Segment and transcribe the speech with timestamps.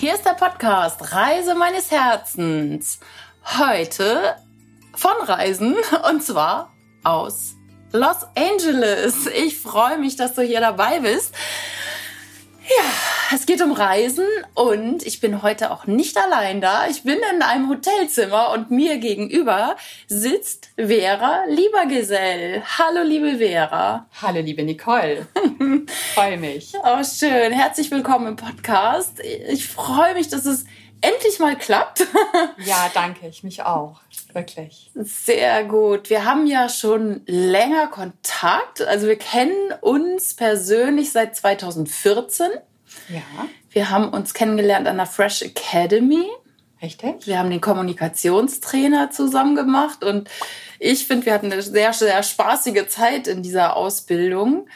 [0.00, 3.00] Hier ist der Podcast Reise meines Herzens.
[3.58, 4.34] Heute
[4.94, 5.76] von Reisen
[6.10, 6.72] und zwar
[7.04, 7.56] aus
[7.92, 9.26] Los Angeles.
[9.26, 11.34] Ich freue mich, dass du hier dabei bist.
[13.32, 16.88] Es geht um Reisen und ich bin heute auch nicht allein da.
[16.88, 19.76] Ich bin in einem Hotelzimmer und mir gegenüber
[20.08, 22.64] sitzt Vera Liebergesell.
[22.76, 24.08] Hallo, liebe Vera.
[24.20, 25.28] Hallo, liebe Nicole.
[26.14, 26.72] freue mich.
[26.82, 27.52] Oh, schön.
[27.52, 29.20] Herzlich willkommen im Podcast.
[29.20, 30.64] Ich freue mich, dass es
[31.00, 32.00] endlich mal klappt.
[32.64, 33.28] ja, danke.
[33.28, 34.00] Ich mich auch.
[34.32, 34.90] Wirklich.
[34.96, 36.10] Sehr gut.
[36.10, 38.82] Wir haben ja schon länger Kontakt.
[38.82, 42.48] Also wir kennen uns persönlich seit 2014.
[43.08, 43.48] Ja.
[43.70, 46.26] Wir haben uns kennengelernt an der Fresh Academy.
[46.82, 47.26] Richtig.
[47.26, 50.30] Wir haben den Kommunikationstrainer zusammen gemacht und
[50.78, 54.66] ich finde, wir hatten eine sehr, sehr spaßige Zeit in dieser Ausbildung.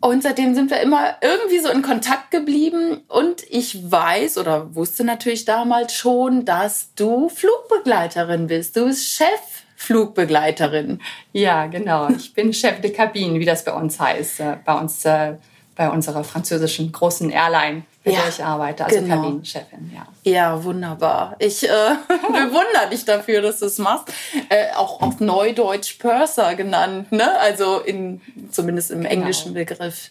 [0.00, 3.00] Und seitdem sind wir immer irgendwie so in Kontakt geblieben.
[3.08, 8.76] Und ich weiß oder wusste natürlich damals schon, dass du Flugbegleiterin bist.
[8.76, 11.00] Du bist Chefflugbegleiterin.
[11.32, 12.10] Ja, genau.
[12.10, 14.40] Ich bin Chef de Cabine, wie das bei uns heißt.
[14.40, 15.36] Äh, bei uns, äh,
[15.76, 19.16] bei unserer französischen großen Airline, für ja, der ich arbeite, also genau.
[19.16, 20.06] Kabinenchefin, ja.
[20.22, 21.36] Ja, wunderbar.
[21.38, 21.68] Ich äh,
[22.08, 24.12] bewundere dich dafür, dass du es machst.
[24.48, 27.38] Äh, auch auf Neudeutsch Purser genannt, ne?
[27.38, 29.10] Also in, zumindest im genau.
[29.10, 30.10] englischen Begriff.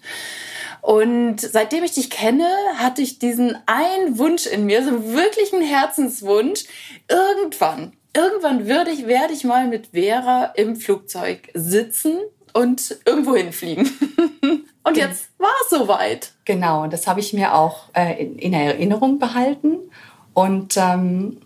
[0.81, 5.63] Und seitdem ich dich kenne, hatte ich diesen einen Wunsch in mir, so wirklich einen
[5.63, 6.65] Herzenswunsch.
[7.07, 12.17] Irgendwann, irgendwann würde ich, werde ich mal mit Vera im Flugzeug sitzen
[12.51, 13.89] und irgendwo hinfliegen.
[14.83, 16.31] und jetzt war es soweit.
[16.45, 19.77] Genau, und das habe ich mir auch äh, in, in, Erinnerung behalten.
[20.33, 21.37] Und ähm,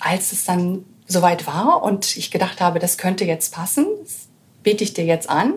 [0.00, 4.28] als es dann soweit war und ich gedacht habe, das könnte jetzt passen, das
[4.62, 5.54] biete ich dir jetzt an.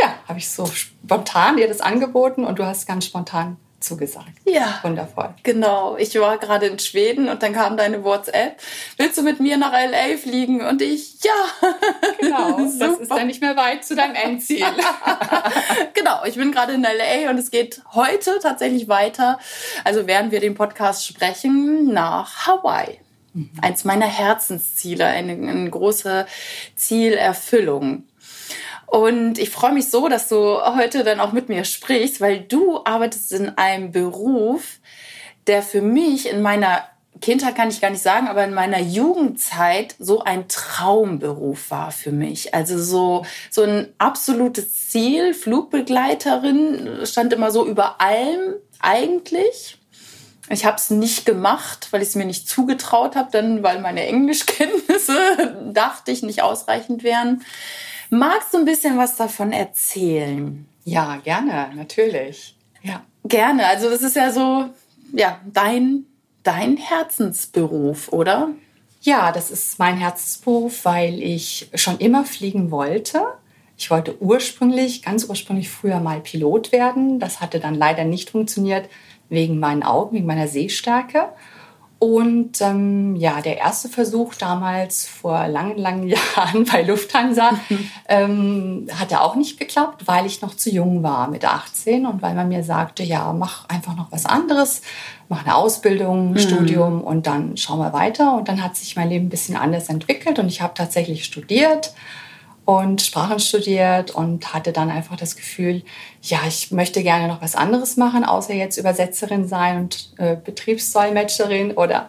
[0.00, 4.32] Ja, habe ich so spontan dir das angeboten und du hast ganz spontan zugesagt.
[4.44, 4.80] Ja.
[4.82, 5.34] Wundervoll.
[5.42, 5.96] Genau.
[5.96, 8.58] Ich war gerade in Schweden und dann kam deine WhatsApp.
[8.96, 10.62] Willst du mit mir nach LA fliegen?
[10.62, 11.68] Und ich, ja.
[12.18, 12.58] Genau.
[12.78, 14.66] das ist dann nicht mehr weit zu deinem Endziel.
[15.94, 16.24] genau.
[16.24, 19.38] Ich bin gerade in LA und es geht heute tatsächlich weiter.
[19.84, 22.98] Also während wir den Podcast sprechen, nach Hawaii.
[23.34, 23.50] Mhm.
[23.62, 26.26] Eins meiner Herzensziele, eine, eine große
[26.74, 28.07] Zielerfüllung.
[28.88, 32.80] Und ich freue mich so, dass du heute dann auch mit mir sprichst, weil du
[32.84, 34.78] arbeitest in einem Beruf,
[35.46, 36.82] der für mich in meiner
[37.20, 42.12] Kindheit kann ich gar nicht sagen, aber in meiner Jugendzeit so ein Traumberuf war für
[42.12, 42.54] mich.
[42.54, 45.34] Also so, so ein absolutes Ziel.
[45.34, 49.78] Flugbegleiterin stand immer so über allem eigentlich.
[50.48, 54.06] Ich habe es nicht gemacht, weil ich es mir nicht zugetraut habe, dann weil meine
[54.06, 55.18] Englischkenntnisse
[55.72, 57.42] dachte ich nicht ausreichend wären.
[58.10, 60.66] Magst du ein bisschen was davon erzählen?
[60.84, 62.56] Ja, gerne, natürlich.
[62.82, 63.04] Ja.
[63.24, 63.66] Gerne.
[63.66, 64.66] Also das ist ja so,
[65.12, 66.06] ja, dein,
[66.42, 68.50] dein Herzensberuf, oder?
[69.02, 73.22] Ja, das ist mein Herzensberuf, weil ich schon immer fliegen wollte.
[73.76, 77.20] Ich wollte ursprünglich, ganz ursprünglich früher mal Pilot werden.
[77.20, 78.88] Das hatte dann leider nicht funktioniert
[79.28, 81.28] wegen meinen Augen, wegen meiner Sehstärke.
[82.00, 87.50] Und ähm, ja, der erste Versuch damals vor langen, langen Jahren bei Lufthansa
[88.08, 92.22] ähm, hat ja auch nicht geklappt, weil ich noch zu jung war mit 18 und
[92.22, 94.82] weil man mir sagte, ja, mach einfach noch was anderes,
[95.28, 96.38] mach eine Ausbildung, mhm.
[96.38, 98.36] Studium und dann schauen wir weiter.
[98.36, 101.92] Und dann hat sich mein Leben ein bisschen anders entwickelt und ich habe tatsächlich studiert
[102.68, 105.84] und Sprachen studiert und hatte dann einfach das Gefühl,
[106.20, 111.70] ja, ich möchte gerne noch was anderes machen, außer jetzt Übersetzerin sein und äh, Betriebsdolmetscherin
[111.70, 112.08] oder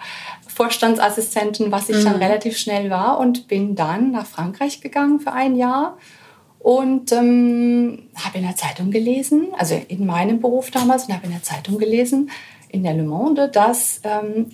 [0.54, 2.04] Vorstandsassistentin, was ich mhm.
[2.04, 5.98] dann relativ schnell war und bin dann nach Frankreich gegangen für ein Jahr
[6.60, 11.32] und ähm, habe in der Zeitung gelesen, also in meinem Beruf damals, und habe in
[11.32, 12.32] der Zeitung gelesen,
[12.68, 14.48] in der Le Monde, dass ähm,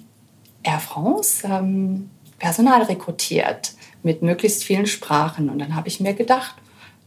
[0.61, 3.71] Air France ähm, Personal rekrutiert
[4.05, 5.49] mit möglichst vielen Sprachen.
[5.49, 6.55] Und dann habe ich mir gedacht,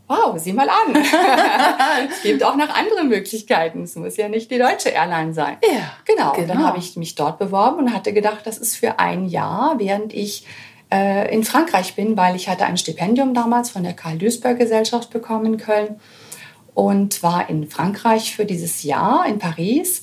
[0.09, 0.97] wow, sieh mal an.
[2.11, 3.85] es gibt auch noch andere Möglichkeiten.
[3.85, 5.59] Es muss ja nicht die deutsche Airline sein.
[5.63, 6.33] Ja, genau.
[6.33, 6.43] genau.
[6.43, 9.77] Und dann habe ich mich dort beworben und hatte gedacht, das ist für ein Jahr,
[9.79, 10.45] während ich
[10.93, 15.57] äh, in Frankreich bin, weil ich hatte ein Stipendium damals von der Karl-Duisberg-Gesellschaft bekommen in
[15.59, 16.01] Köln
[16.75, 20.03] und war in Frankreich für dieses Jahr in Paris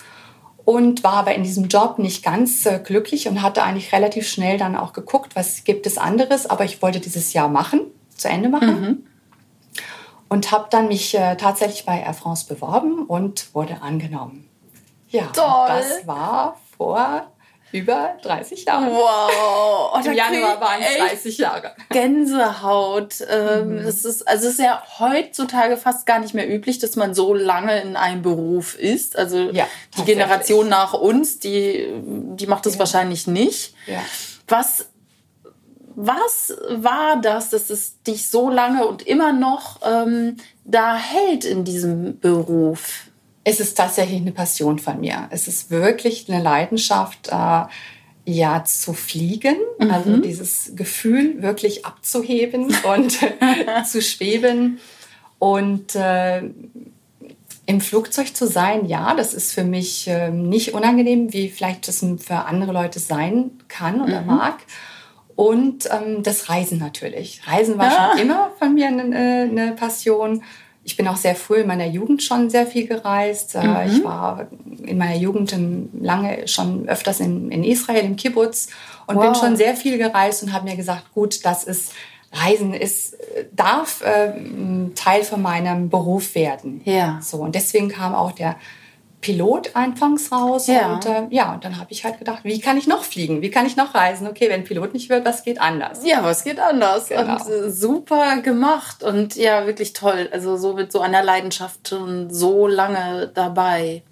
[0.66, 4.58] und war aber in diesem Job nicht ganz äh, glücklich und hatte eigentlich relativ schnell
[4.58, 7.82] dann auch geguckt, was gibt es anderes, aber ich wollte dieses Jahr machen,
[8.16, 8.82] zu Ende machen.
[8.82, 9.08] Mhm.
[10.28, 14.50] Und habe dann mich äh, tatsächlich bei Air France beworben und wurde angenommen.
[15.10, 15.68] Ja, Toll.
[15.68, 17.28] das war vor
[17.76, 18.90] über 30 Jahre.
[18.90, 19.92] Wow.
[19.94, 21.76] Oh, Im Januar waren es 30 Jahre.
[21.90, 23.16] Gänsehaut.
[23.30, 23.86] Ähm, mhm.
[23.86, 27.34] das ist, also es ist ja heutzutage fast gar nicht mehr üblich, dass man so
[27.34, 29.18] lange in einem Beruf ist.
[29.18, 29.68] Also ja,
[29.98, 32.80] die Generation nach uns, die, die macht das ja.
[32.80, 33.74] wahrscheinlich nicht.
[33.88, 34.00] Ja.
[34.48, 34.88] Was
[35.98, 40.36] was war das, dass es dich so lange und immer noch ähm,
[40.66, 43.10] da hält in diesem Beruf?
[43.46, 45.28] Es ist tatsächlich eine Passion von mir.
[45.30, 47.64] Es ist wirklich eine Leidenschaft, äh,
[48.26, 49.56] ja, zu fliegen.
[49.80, 49.92] Mhm.
[49.92, 53.18] Also dieses Gefühl, wirklich abzuheben und
[53.86, 54.80] zu schweben.
[55.40, 56.42] Und äh,
[57.68, 62.06] im Flugzeug zu sein, ja, das ist für mich äh, nicht unangenehm, wie vielleicht das
[62.20, 64.28] für andere Leute sein kann oder mhm.
[64.28, 64.58] mag.
[65.36, 67.42] Und ähm, das Reisen natürlich.
[67.46, 68.12] Reisen war ja.
[68.12, 70.44] schon immer von mir eine, eine, Passion.
[70.86, 73.56] Ich bin auch sehr früh in meiner Jugend schon sehr viel gereist.
[73.56, 73.92] Äh, mhm.
[73.92, 74.48] Ich war
[74.86, 75.54] in meiner Jugend
[76.00, 78.70] lange schon öfters in, in Israel, im Kibbutz
[79.08, 79.26] und wow.
[79.26, 81.92] bin schon sehr viel gereist und habe mir gesagt, gut, das ist
[82.32, 83.16] Reisen ist,
[83.56, 84.34] darf äh,
[84.96, 86.82] Teil von meinem Beruf werden.
[86.84, 87.20] Ja.
[87.22, 88.58] So, und deswegen kam auch der
[89.26, 90.68] Pilot anfangs raus.
[90.68, 90.94] Ja.
[90.94, 93.42] Und äh, ja, und dann habe ich halt gedacht, wie kann ich noch fliegen?
[93.42, 94.28] Wie kann ich noch reisen?
[94.28, 96.06] Okay, wenn Pilot nicht wird, was geht anders?
[96.06, 97.10] Ja, was geht anders?
[97.10, 97.22] Genau.
[97.22, 100.30] Und äh, super gemacht und ja, wirklich toll.
[100.32, 104.04] Also so mit so einer Leidenschaft und so lange dabei.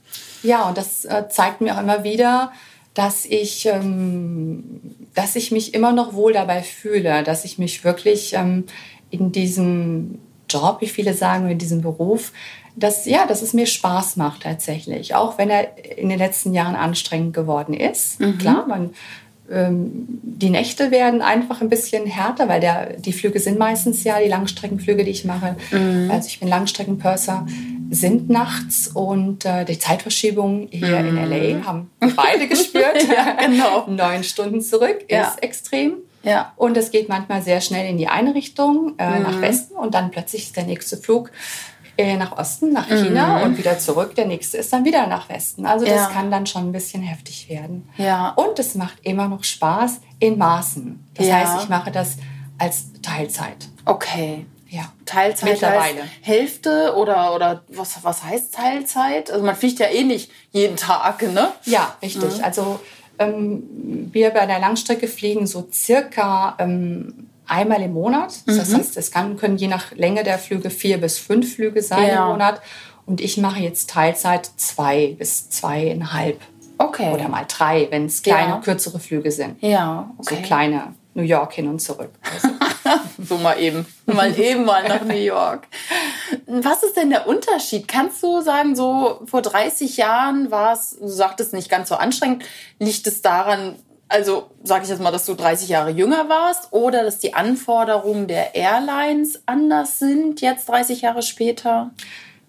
[0.42, 2.52] Ja, und das äh, zeigt mir auch immer wieder,
[2.96, 4.82] dass ich, ähm,
[5.14, 8.66] dass ich mich immer noch wohl dabei fühle, dass ich mich wirklich ähm,
[9.12, 10.18] in diesem
[10.54, 12.32] Job, wie viele sagen, in diesem Beruf,
[12.76, 15.16] dass, ja, dass es mir Spaß macht tatsächlich.
[15.16, 18.20] Auch wenn er in den letzten Jahren anstrengend geworden ist.
[18.20, 18.38] Mhm.
[18.40, 18.92] Klar, man,
[19.52, 19.92] ähm,
[20.24, 24.30] die Nächte werden einfach ein bisschen härter, weil der, die Flüge sind meistens ja, die
[24.30, 26.10] Langstreckenflüge, die ich mache, mhm.
[26.10, 27.46] also ich bin Langstreckenpurser,
[27.92, 31.18] sind nachts und äh, die Zeitverschiebung hier mhm.
[31.18, 33.04] in LA haben beide gespürt.
[33.08, 33.86] ja, genau.
[33.88, 35.28] Neun Stunden zurück ja.
[35.28, 35.98] ist extrem.
[36.24, 36.54] Ja.
[36.56, 39.42] Und es geht manchmal sehr schnell in die eine Richtung, äh, nach mhm.
[39.42, 41.32] Westen und dann plötzlich ist der nächste Flug
[41.98, 43.44] äh, nach Osten, nach China mhm.
[43.44, 44.16] und wieder zurück.
[44.16, 45.66] Der nächste ist dann wieder nach Westen.
[45.66, 46.08] Also das ja.
[46.08, 47.90] kann dann schon ein bisschen heftig werden.
[47.98, 48.30] Ja.
[48.30, 51.08] Und es macht immer noch Spaß in Maßen.
[51.14, 51.36] Das ja.
[51.36, 52.18] heißt, ich mache das
[52.58, 53.68] als Teilzeit.
[53.86, 54.46] Okay.
[54.70, 54.92] Ja.
[55.06, 56.02] Teilzeit Mittlerweile.
[56.22, 59.30] Hälfte oder, oder was, was heißt Teilzeit?
[59.30, 61.52] Also man fliegt ja eh nicht jeden Tag, ne?
[61.66, 62.38] Ja, richtig.
[62.38, 62.44] Mhm.
[62.44, 62.80] Also
[63.18, 68.34] wir bei der Langstrecke fliegen so circa ähm, einmal im Monat.
[68.46, 68.58] Mhm.
[68.58, 72.08] Das heißt, es kann, können je nach Länge der Flüge vier bis fünf Flüge sein
[72.08, 72.26] ja.
[72.26, 72.62] im Monat.
[73.06, 76.40] Und ich mache jetzt Teilzeit zwei bis zweieinhalb.
[76.78, 77.14] Okay.
[77.14, 78.62] Oder mal drei, wenn es kleine, ja.
[78.62, 79.62] kürzere Flüge sind.
[79.62, 80.36] Ja, okay.
[80.36, 82.12] So kleine New York hin und zurück.
[83.18, 83.86] so mal eben.
[84.06, 85.68] Mal eben mal nach New York.
[86.48, 87.88] Was ist denn der Unterschied?
[87.88, 92.44] Kannst du sagen, so vor 30 Jahren war es, du sagtest nicht ganz so anstrengend,
[92.80, 93.76] liegt es daran,
[94.10, 98.28] also sage ich jetzt mal, dass du 30 Jahre jünger warst oder dass die Anforderungen
[98.28, 101.92] der Airlines anders sind jetzt 30 Jahre später?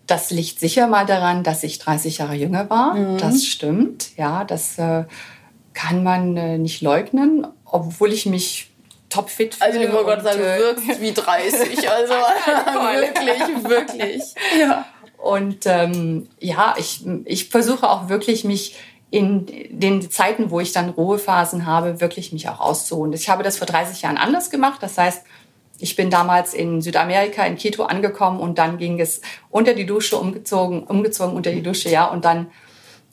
[0.07, 2.95] Das liegt sicher mal daran, dass ich 30 Jahre jünger war.
[2.95, 3.19] Mhm.
[3.19, 4.17] Das stimmt.
[4.19, 5.05] Ja, das äh,
[5.73, 8.74] kann man äh, nicht leugnen, obwohl ich mich
[9.09, 9.67] topfit fühle.
[9.67, 11.91] Also ich wollte gerade sagen, du äh, wirkst wie 30.
[11.91, 12.15] Also
[12.95, 14.23] wirklich, wirklich.
[14.59, 14.87] Ja.
[15.19, 18.77] Und ähm, ja, ich, ich versuche auch wirklich mich
[19.11, 23.13] in den Zeiten, wo ich dann Ruhephasen habe, wirklich mich auch auszuruhen.
[23.13, 24.83] Ich habe das vor 30 Jahren anders gemacht.
[24.83, 25.23] Das heißt,
[25.79, 30.17] ich bin damals in Südamerika, in Quito angekommen und dann ging es unter die Dusche
[30.17, 32.51] umgezogen, umgezogen unter die Dusche, ja, und dann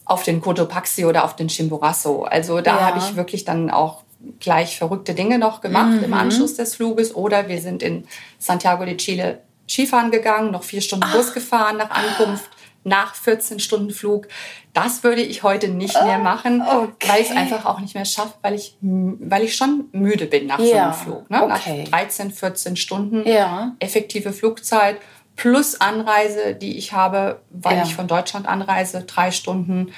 [0.06, 2.24] auf den Cotopaxi oder auf den Chimborazo.
[2.24, 2.86] Also da ja.
[2.88, 4.00] habe ich wirklich dann auch
[4.40, 6.04] gleich verrückte Dinge noch gemacht mhm.
[6.04, 7.16] im Anschluss des Fluges.
[7.16, 8.06] Oder wir sind in
[8.40, 11.16] Santiago de Chile Skifahren gegangen, noch vier Stunden Ach.
[11.16, 12.50] Bus gefahren nach Ankunft
[12.84, 14.28] nach 14 Stunden Flug.
[14.74, 17.10] Das würde ich heute nicht mehr oh, machen, okay.
[17.10, 20.48] weil ich es einfach auch nicht mehr schaffe, weil ich, weil ich schon müde bin
[20.48, 20.66] nach ja.
[20.66, 21.30] so einem Flug.
[21.30, 21.44] Ne?
[21.44, 21.84] Okay.
[21.84, 23.75] Nach 13, 14 Stunden ja.
[23.80, 24.98] effektive Flugzeit
[25.36, 27.84] plus Anreise, die ich habe, weil ja.
[27.84, 29.92] ich von Deutschland anreise, drei Stunden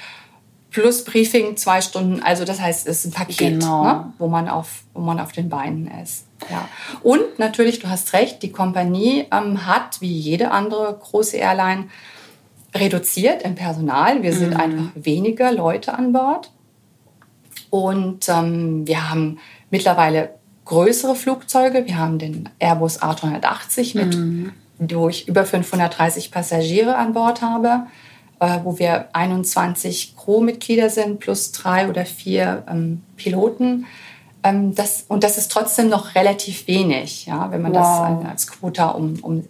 [0.74, 2.20] plus Briefing zwei Stunden.
[2.20, 3.84] Also das heißt, es ist ein Paket, genau.
[3.84, 4.12] ne?
[4.18, 6.26] wo, man auf, wo man auf den Beinen ist.
[6.50, 6.68] Ja.
[7.00, 11.84] Und natürlich, du hast recht, die Kompanie ähm, hat, wie jede andere große Airline,
[12.74, 14.24] reduziert im Personal.
[14.24, 14.60] Wir sind mhm.
[14.60, 16.50] einfach weniger Leute an Bord.
[17.70, 19.38] Und ähm, wir haben
[19.70, 21.86] mittlerweile größere Flugzeuge.
[21.86, 24.52] Wir haben den Airbus A380 mit, mhm.
[24.80, 27.86] wo ich über 530 Passagiere an Bord habe,
[28.64, 33.86] wo wir 21 Crewmitglieder sind plus drei oder vier ähm, Piloten.
[34.42, 38.20] Ähm, das, und das ist trotzdem noch relativ wenig, ja, wenn man wow.
[38.22, 39.44] das als Quota um, um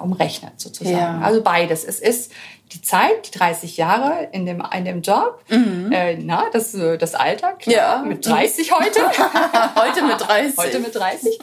[0.00, 0.96] umrechnet sozusagen.
[0.96, 1.20] Ja.
[1.20, 1.84] Also beides.
[1.84, 2.32] Es ist
[2.72, 7.14] die Zeit, die 30 Jahre in dem, in dem Job, äh, na, das, äh, das
[7.14, 8.04] Alter, klar, Mhm.
[8.04, 8.08] Ja.
[8.08, 9.00] mit 30 heute.
[9.76, 10.56] Heute mit 30.
[10.56, 11.38] heute mit 30.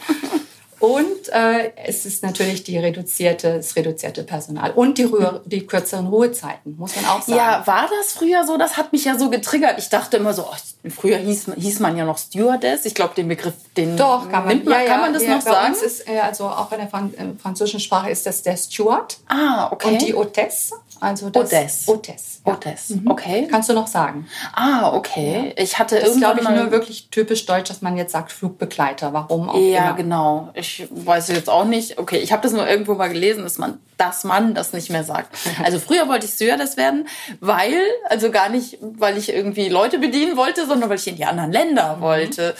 [0.80, 6.06] Und äh, es ist natürlich die reduzierte, das reduzierte Personal und die, Ruhe, die kürzeren
[6.06, 7.36] Ruhezeiten, muss man auch sagen.
[7.36, 8.56] Ja, war das früher so?
[8.56, 9.78] Das hat mich ja so getriggert.
[9.78, 12.84] Ich dachte immer so, oh, früher hieß, hieß man ja noch Stewardess.
[12.84, 15.24] Ich glaube, den Begriff, den Doch, kann man, nimmt man, ja, ja, kann man das
[15.24, 15.72] ja, noch bei sagen?
[15.72, 19.70] Uns ist, äh, also auch in der äh, französischen Sprache ist das der Steward ah,
[19.72, 19.88] okay.
[19.88, 20.74] und die Hôtesse.
[21.00, 21.86] Also das Hôtesse.
[21.86, 22.40] Hôtesse.
[22.46, 22.52] ja.
[22.54, 22.92] Hostess.
[23.06, 23.46] Okay.
[23.50, 24.26] Kannst du noch sagen?
[24.54, 25.52] Ah, okay.
[25.56, 26.62] Ich hatte Das ist, irgendwann glaube ich, mal...
[26.64, 29.12] nur wirklich typisch deutsch, dass man jetzt sagt Flugbegleiter.
[29.12, 29.94] Warum auch Ja, immer.
[29.94, 30.48] genau.
[30.54, 31.98] Ich weiß jetzt auch nicht.
[31.98, 35.04] Okay, ich habe das nur irgendwo mal gelesen, dass man, dass man das nicht mehr
[35.04, 35.36] sagt.
[35.64, 37.08] Also früher wollte ich Stewardess werden,
[37.40, 37.74] weil,
[38.08, 41.52] also gar nicht, weil ich irgendwie Leute bedienen wollte, sondern weil ich in die anderen
[41.52, 42.54] Länder wollte.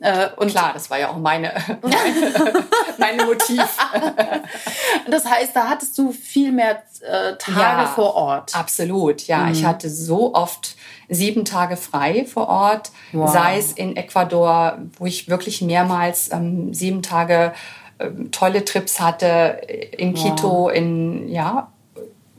[0.00, 2.64] Äh, und Klar, das war ja auch meine, meine,
[2.98, 3.62] meine Motiv.
[5.10, 7.86] das heißt, da hattest du viel mehr äh, Tage Ja.
[7.94, 8.54] vor Ort.
[8.54, 9.50] Absolut, ja.
[9.50, 10.76] Ich hatte so oft
[11.08, 13.30] sieben Tage frei vor Ort, Wow.
[13.32, 17.52] sei es in Ecuador, wo ich wirklich mehrmals ähm, sieben Tage
[17.98, 19.60] ähm, tolle Trips hatte,
[19.96, 21.70] in Quito, in, ja,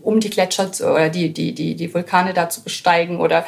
[0.02, 3.44] um die Gletscher zu, oder die, die, die, die Vulkane da zu besteigen oder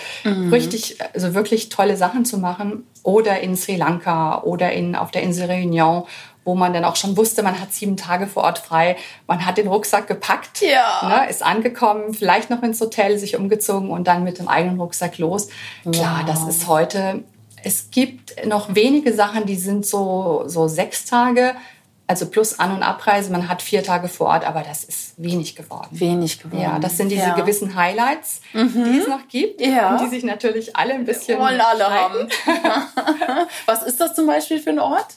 [0.52, 2.88] richtig, also wirklich tolle Sachen zu machen.
[3.04, 6.06] Oder in Sri Lanka oder in, auf der Insel Réunion,
[6.48, 8.96] wo man dann auch schon wusste, man hat sieben Tage vor Ort frei.
[9.28, 11.08] Man hat den Rucksack gepackt, Ja.
[11.26, 15.18] ne, ist angekommen, vielleicht noch ins Hotel, sich umgezogen und dann mit dem eigenen Rucksack
[15.18, 15.50] los.
[15.92, 17.24] Klar, das ist heute,
[17.66, 21.54] es gibt noch wenige Sachen, die sind so, so sechs Tage,
[22.10, 23.30] also plus An- und Abreise.
[23.30, 25.90] Man hat vier Tage vor Ort, aber das ist wenig geworden.
[25.92, 26.62] Wenig geworden.
[26.62, 27.36] Ja, das sind diese Ja.
[27.36, 29.90] gewissen Highlights, die es noch gibt Ja.
[29.98, 32.30] und die sich natürlich alle ein bisschen Wollen alle haben.
[33.66, 35.16] Was ist das zum Beispiel für ein Ort?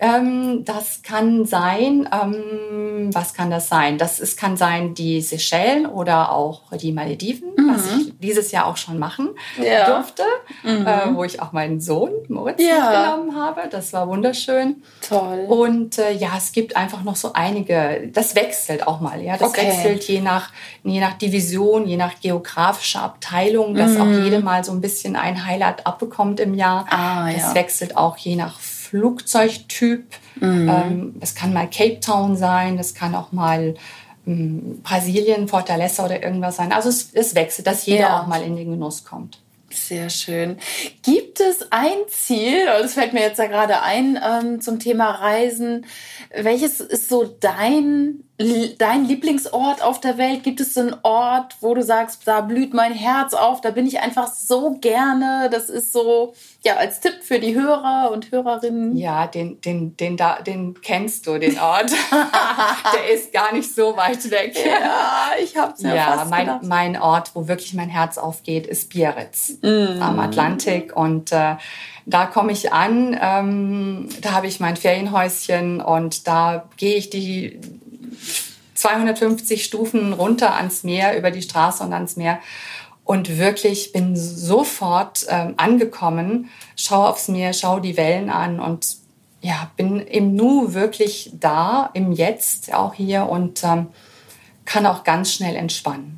[0.00, 3.98] Ähm, das kann sein, ähm, was kann das sein?
[3.98, 8.76] Das ist, kann sein die Seychellen oder auch die Malediven, was ich dieses Jahr auch
[8.76, 9.64] schon machen Mhm.
[9.64, 9.88] Ja.
[9.88, 9.92] Mhm.
[9.92, 10.22] durfte,
[10.64, 12.74] äh, wo ich auch meinen Sohn Moritz Ja.
[13.18, 13.62] mitgenommen habe.
[13.70, 14.82] Das war wunderschön.
[15.06, 15.46] Toll.
[15.48, 19.36] Und äh, ja, es gibt einfach noch so einige, das wechselt auch mal, ja.
[19.36, 19.66] Das Okay.
[19.66, 20.50] wechselt je nach,
[20.84, 25.44] je nach Division, je nach geografischer Abteilung, dass auch jede mal so ein bisschen ein
[25.46, 26.86] Highlight abbekommt im Jahr.
[26.90, 27.54] Ah, das ja.
[27.54, 30.04] wechselt auch je nach Flugzeugtyp.
[30.40, 33.74] Ähm, das kann mal Cape Town sein, das kann auch mal
[34.26, 36.72] ähm, Brasilien, Fortaleza oder irgendwas sein.
[36.72, 38.20] Also es, es wechselt, dass jeder Ja.
[38.22, 39.40] auch mal in den Genuss kommt.
[39.70, 40.56] Sehr schön.
[41.02, 45.86] Gibt es ein Ziel, das fällt mir jetzt ja gerade ein ähm, zum Thema Reisen,
[46.34, 48.22] welches ist so dein,
[48.78, 50.42] dein Lieblingsort auf der Welt?
[50.42, 53.86] Gibt es so einen Ort, wo du sagst, da blüht mein Herz auf, da bin
[53.86, 58.96] ich einfach so gerne, das ist so, ja, als Tipp für die Hörer und Hörerinnen.
[58.96, 61.90] Ja, den, den, den, da, den kennst du, den Ort.
[62.94, 64.54] Der ist gar nicht so weit weg.
[64.64, 66.62] Ja, ich hab's ja, Ja, fast mein, gedacht.
[66.64, 70.00] mein Ort, wo wirklich mein Herz aufgeht, ist Biarritz Mm.
[70.02, 70.94] am Atlantik.
[70.96, 71.56] Und äh,
[72.06, 77.60] da komme ich an, ähm, da habe ich mein Ferienhäuschen und da gehe ich die
[78.74, 82.38] 250 Stufen runter ans Meer, über die Straße und ans Meer.
[83.04, 88.96] Und wirklich bin sofort ähm, angekommen, schaue aufs Meer, schaue die Wellen an und
[89.40, 93.88] ja, bin im Nu wirklich da, im Jetzt auch hier und ähm,
[94.64, 96.17] kann auch ganz schnell entspannen.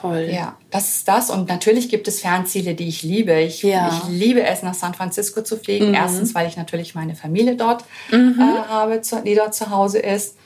[0.00, 0.28] Toll.
[0.32, 1.30] Ja, das ist das.
[1.30, 3.40] Und natürlich gibt es Fernziele, die ich liebe.
[3.40, 3.88] Ich, Ja.
[3.88, 5.94] ich liebe es, nach San Francisco zu fliegen.
[5.94, 8.36] Erstens, weil ich natürlich meine Familie dort Mhm.
[8.40, 10.36] äh, habe, die dort zu Hause ist.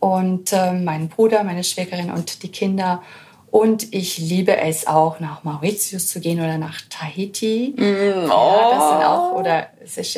[0.00, 3.02] Und äh, meinen Bruder, meine Schwägerin und die Kinder.
[3.50, 7.72] Und ich liebe es auch, nach Mauritius zu gehen oder nach Tahiti.
[7.76, 9.04] Mm, Ja, das sind oh.
[9.08, 9.68] auch, oder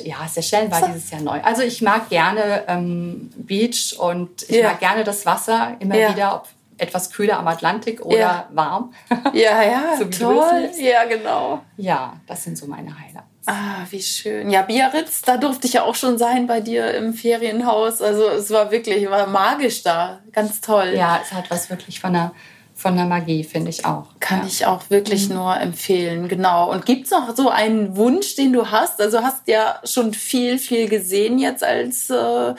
[0.05, 1.41] ja, Seychellen war dieses Jahr neu.
[1.43, 4.71] Also ich mag gerne ähm, Beach und ich Ja.
[4.71, 6.13] mag gerne das Wasser immer Ja.
[6.13, 6.49] wieder, ob
[6.81, 8.49] etwas kühler am Atlantik oder Ja.
[8.53, 8.93] warm.
[9.33, 10.71] Ja, ja, So es toll.
[10.79, 11.63] Ja, genau.
[11.77, 13.27] ja, das sind so meine Highlights.
[13.47, 14.51] Ah, wie schön.
[14.51, 18.03] Ja, Biarritz, da durfte ich ja auch schon sein bei dir im Ferienhaus.
[18.03, 20.21] Also es war wirklich, war magisch da.
[20.33, 20.93] Ganz toll.
[20.95, 22.33] Ja, es hat was wirklich von der,
[22.75, 24.07] von der Magie, finde ich auch.
[24.21, 24.47] Kann ja.
[24.47, 26.71] ich auch wirklich nur empfehlen, genau.
[26.71, 29.01] Und gibt's noch so einen Wunsch, den du hast?
[29.01, 32.55] Also hast ja schon viel, viel gesehen jetzt als äh,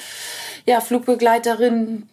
[0.65, 2.09] ja, Flugbegleiterin.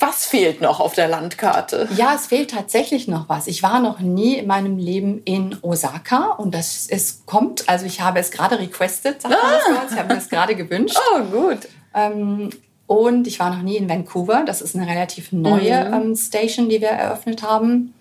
[0.00, 1.88] Was fehlt noch auf der Landkarte?
[1.94, 3.46] Ja, es fehlt tatsächlich noch was.
[3.46, 8.00] Ich war noch nie in meinem Leben in Osaka und das es kommt, also ich
[8.00, 10.96] habe es gerade requested, sagt man das uns, ich habe mir es gerade gewünscht.
[11.12, 11.68] Oh, gut.
[11.94, 12.50] Ähm,
[12.86, 14.42] und ich war noch nie in Vancouver.
[14.46, 17.94] Das ist eine relativ neue ähm, Station, die wir eröffnet haben.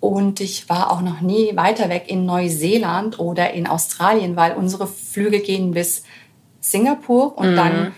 [0.00, 4.86] Und ich war auch noch nie weiter weg in Neuseeland oder in Australien, weil unsere
[4.86, 6.04] Flüge gehen bis
[6.60, 7.92] Singapur und dann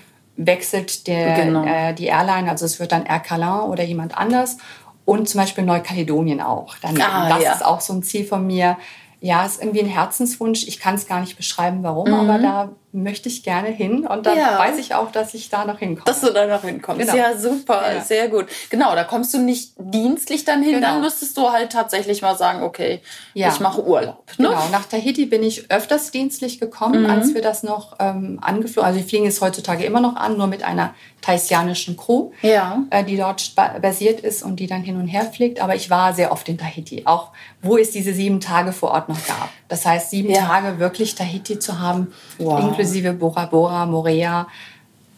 [0.47, 1.64] wechselt der, genau.
[1.64, 4.56] äh, die Airline, also es wird dann Air Calin oder jemand anders
[5.04, 6.76] und zum Beispiel Neukaledonien auch.
[6.78, 7.52] Dann, ah, das ja.
[7.52, 8.78] ist auch so ein Ziel von mir,
[9.20, 10.66] ja, ist irgendwie ein Herzenswunsch.
[10.66, 12.14] Ich kann es gar nicht beschreiben, warum, mhm.
[12.14, 14.59] aber da möchte ich gerne hin und dann ja.
[14.59, 16.04] weiß ich auch, dass ich da noch hinkomme.
[16.04, 17.00] Dass du da noch hinkommst.
[17.00, 17.16] Genau.
[17.16, 18.00] Ja, super, ja.
[18.00, 18.47] sehr gut.
[18.68, 20.88] Genau, da kommst du nicht dienstlich dann hin, genau.
[20.88, 23.00] dann müsstest du halt tatsächlich mal sagen, okay,
[23.35, 23.49] ja.
[23.49, 24.25] ich mache Urlaub.
[24.38, 24.49] Ne?
[24.49, 27.11] Genau, nach Tahiti bin ich öfters dienstlich gekommen, mhm.
[27.11, 30.49] als wir das noch ähm, angeflogen Also wir fliegen es heutzutage immer noch an, nur
[30.49, 32.82] mit einer thaisianischen Crew, ja.
[32.90, 35.61] äh, die dort basiert ist und die dann hin und her fliegt.
[35.61, 37.30] Aber ich war sehr oft in Tahiti, auch
[37.62, 39.50] wo es diese sieben Tage vor Ort noch gab.
[39.68, 44.47] Das heißt, sieben Tage wirklich Tahiti zu haben, wow inklusive Bora Bora, Morea.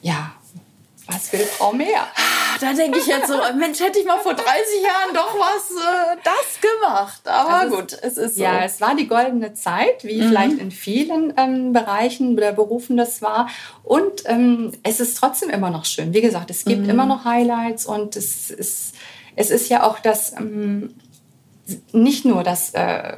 [0.03, 0.33] Ja,
[1.07, 2.07] was will Frau mehr?
[2.61, 4.47] Da denke ich jetzt so, Mensch, hätte ich mal vor 30
[4.83, 7.21] Jahren doch was äh, das gemacht.
[7.27, 8.43] Aber also gut, es ist so.
[8.43, 10.29] Ja, es war die goldene Zeit, wie mhm.
[10.29, 13.49] vielleicht in vielen ähm, Bereichen oder Berufen das war.
[13.83, 16.15] Und ähm, es ist trotzdem immer noch schön.
[16.15, 16.91] Wie gesagt, es gibt mhm.
[16.91, 18.95] immer noch Highlights und es ist,
[19.35, 20.95] es ist ja auch das, ähm,
[21.93, 23.17] nicht nur das, äh,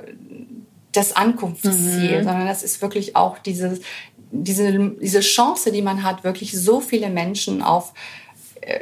[0.93, 2.25] das Ankunftsziel, mhm.
[2.25, 3.81] sondern das ist wirklich auch dieses,
[4.35, 7.95] diese, diese Chance, die man hat, wirklich so viele Menschen auf
[8.61, 8.81] äh,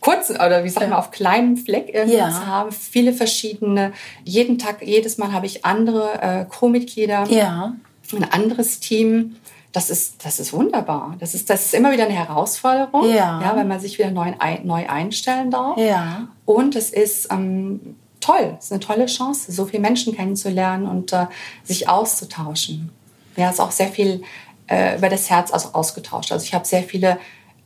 [0.00, 2.30] kurzen oder wie sagt man, auf kleinem Fleck irgendwie ja.
[2.30, 3.92] zu haben, viele verschiedene.
[4.24, 7.74] Jeden Tag, jedes Mal habe ich andere äh, Crewmitglieder, ja.
[8.12, 9.36] ein anderes Team.
[9.72, 11.14] Das ist, das ist wunderbar.
[11.20, 13.40] Das ist, das ist immer wieder eine Herausforderung, ja.
[13.40, 14.32] ja weil man sich wieder neu,
[14.64, 15.78] neu einstellen darf.
[15.78, 16.26] Ja.
[16.44, 21.12] Und es ist ähm, toll, es ist eine tolle Chance, so viele Menschen kennenzulernen und
[21.12, 21.26] äh,
[21.62, 22.90] sich auszutauschen.
[23.36, 24.22] Ja, es ist auch sehr viel
[24.70, 26.32] äh, über das Herz also ausgetauscht.
[26.32, 27.18] Also ich habe sehr viele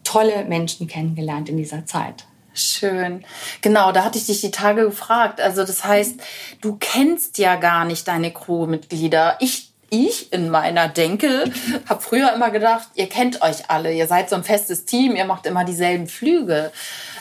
[0.03, 2.25] tolle Menschen kennengelernt in dieser Zeit.
[2.55, 3.25] Schön.
[3.63, 5.41] Genau, da hatte ich dich die Tage gefragt.
[5.41, 6.21] Also das heißt,
[6.61, 9.37] du kennst ja gar nicht deine Crewmitglieder.
[9.41, 11.45] Ich ich in meiner Denke
[11.89, 15.25] habe früher immer gedacht, ihr kennt euch alle, ihr seid so ein festes Team, ihr
[15.25, 16.73] macht immer dieselben Flüge.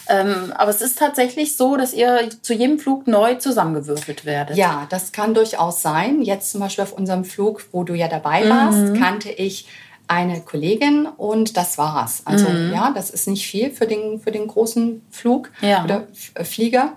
[0.10, 4.58] Ähm, aber es ist tatsächlich so, dass ihr zu jedem Flug neu zusammengewürfelt werdet.
[4.58, 6.22] Ja, das kann durchaus sein.
[6.22, 9.00] Jetzt zum Beispiel auf unserem Flug, wo du ja dabei warst, mhm.
[9.00, 9.68] kannte ich
[10.08, 12.24] eine Kollegin und das war's.
[12.26, 12.74] Also mhm.
[12.74, 15.84] ja, das ist nicht viel für den, für den großen Flug ja.
[15.84, 16.94] oder äh, Flieger.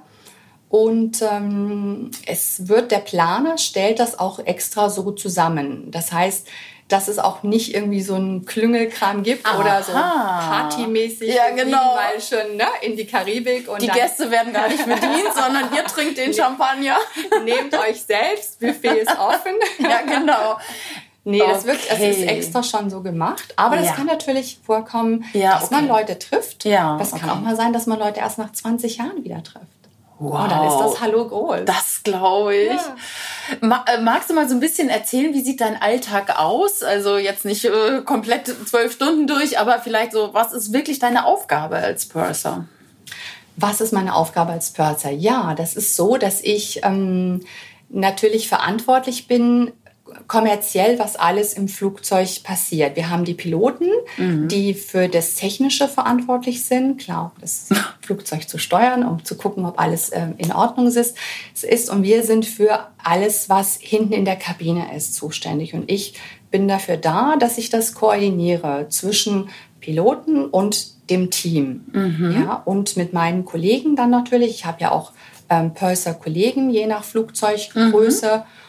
[0.68, 5.90] Und ähm, es wird, der Planer stellt das auch extra so zusammen.
[5.92, 6.48] Das heißt,
[6.88, 9.58] dass es auch nicht irgendwie so einen Klüngelkram gibt Aha.
[9.58, 11.96] oder so partymäßig ja, genau.
[11.96, 13.68] mal schon ne, in die Karibik.
[13.68, 16.96] Und die Gäste werden gar nicht bedient, sondern ihr trinkt den Champagner.
[17.44, 19.54] Nehmt euch selbst, Buffet ist offen.
[19.78, 20.58] ja, genau.
[21.24, 21.52] Nee, okay.
[21.52, 23.52] das, wird, das ist extra schon so gemacht.
[23.56, 23.92] Aber das ja.
[23.94, 25.74] kann natürlich vorkommen, ja, dass okay.
[25.74, 26.64] man Leute trifft.
[26.64, 27.22] Ja, das okay.
[27.22, 29.66] kann auch mal sein, dass man Leute erst nach 20 Jahren wieder trifft.
[30.18, 30.44] Wow.
[30.44, 31.60] Und dann ist das Hallo groß.
[31.66, 32.80] Das glaube ich.
[33.62, 33.84] Ja.
[33.86, 36.82] Äh, magst du mal so ein bisschen erzählen, wie sieht dein Alltag aus?
[36.82, 41.26] Also jetzt nicht äh, komplett zwölf Stunden durch, aber vielleicht so, was ist wirklich deine
[41.26, 42.66] Aufgabe als Purser?
[43.56, 45.10] Was ist meine Aufgabe als Purser?
[45.10, 47.40] Ja, das ist so, dass ich ähm,
[47.90, 49.72] natürlich verantwortlich bin
[50.28, 52.96] kommerziell, was alles im Flugzeug passiert.
[52.96, 54.48] Wir haben die Piloten, mhm.
[54.48, 57.68] die für das Technische verantwortlich sind, klar, das
[58.02, 61.16] Flugzeug zu steuern, um zu gucken, ob alles ähm, in Ordnung ist.
[61.62, 61.90] ist.
[61.90, 65.74] Und wir sind für alles, was hinten in der Kabine ist, zuständig.
[65.74, 66.14] Und ich
[66.50, 69.48] bin dafür da, dass ich das koordiniere zwischen
[69.80, 71.84] Piloten und dem Team.
[71.92, 72.36] Mhm.
[72.40, 74.50] Ja, und mit meinen Kollegen dann natürlich.
[74.50, 75.12] Ich habe ja auch
[75.48, 78.38] ähm, Purser-Kollegen, je nach Flugzeuggröße.
[78.38, 78.65] Mhm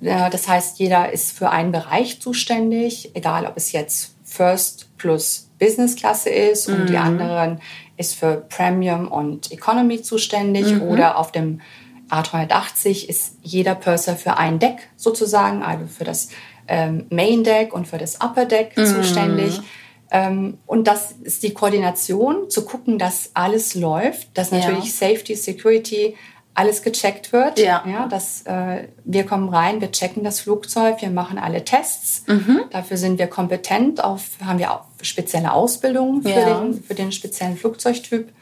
[0.00, 5.96] das heißt, jeder ist für einen Bereich zuständig, egal ob es jetzt First plus Business
[5.96, 7.02] Klasse ist und die mhm.
[7.02, 7.60] anderen
[7.96, 10.82] ist für Premium und Economy zuständig mhm.
[10.82, 11.60] oder auf dem
[12.10, 16.30] A380 ist jeder Purser für ein Deck sozusagen, also für das
[16.66, 18.86] ähm, Main Deck und für das Upper Deck mhm.
[18.86, 19.60] zuständig.
[20.10, 25.08] Ähm, und das ist die Koordination, zu gucken, dass alles läuft, dass natürlich ja.
[25.08, 26.16] Safety, Security,
[26.54, 27.58] alles gecheckt wird.
[27.58, 27.84] Ja.
[27.86, 32.24] ja dass, äh, wir kommen rein, wir checken das Flugzeug, wir machen alle Tests.
[32.26, 32.62] Mhm.
[32.70, 36.60] Dafür sind wir kompetent, auf, haben wir auch spezielle Ausbildung für, ja.
[36.60, 38.32] den, für den speziellen Flugzeugtyp.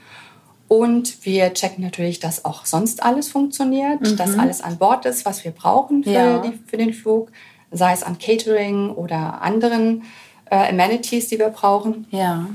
[0.69, 4.17] Und wir checken natürlich, dass auch sonst alles funktioniert, mhm.
[4.17, 6.39] dass alles an Bord ist, was wir brauchen für, ja.
[6.41, 7.31] die, für den Flug,
[7.71, 10.03] sei es an Catering oder anderen
[10.51, 12.07] äh, Amenities, die wir brauchen.
[12.11, 12.49] Ja.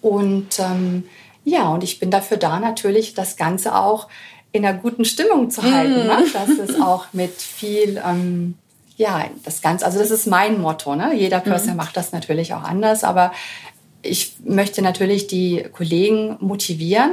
[0.00, 1.04] Und ähm,
[1.44, 4.08] ja, und ich bin dafür da natürlich, das Ganze auch
[4.56, 6.04] in einer guten Stimmung zu halten.
[6.04, 6.06] Mm.
[6.06, 6.24] Ne?
[6.32, 8.54] Das ist auch mit viel, ähm,
[8.96, 10.94] ja, das Ganze, also das ist mein Motto.
[10.96, 11.14] Ne?
[11.14, 11.76] Jeder Purser mm.
[11.76, 13.32] macht das natürlich auch anders, aber
[14.02, 17.12] ich möchte natürlich die Kollegen motivieren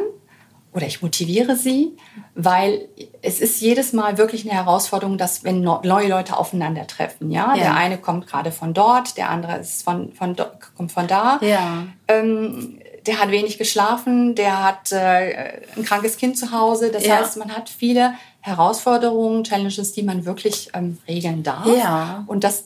[0.73, 1.95] oder ich motiviere sie,
[2.33, 2.87] weil
[3.21, 7.63] es ist jedes Mal wirklich eine Herausforderung, dass wenn neue Leute aufeinandertreffen, ja, ja.
[7.63, 10.35] der eine kommt gerade von dort, der andere ist von, von
[10.75, 11.85] kommt von da, ja.
[12.07, 17.17] ähm, der hat wenig geschlafen, der hat äh, ein krankes Kind zu Hause, das ja.
[17.17, 21.65] heißt, man hat viele Herausforderungen, Challenges, die man wirklich ähm, regeln darf.
[21.67, 22.23] Ja.
[22.27, 22.65] Und dass,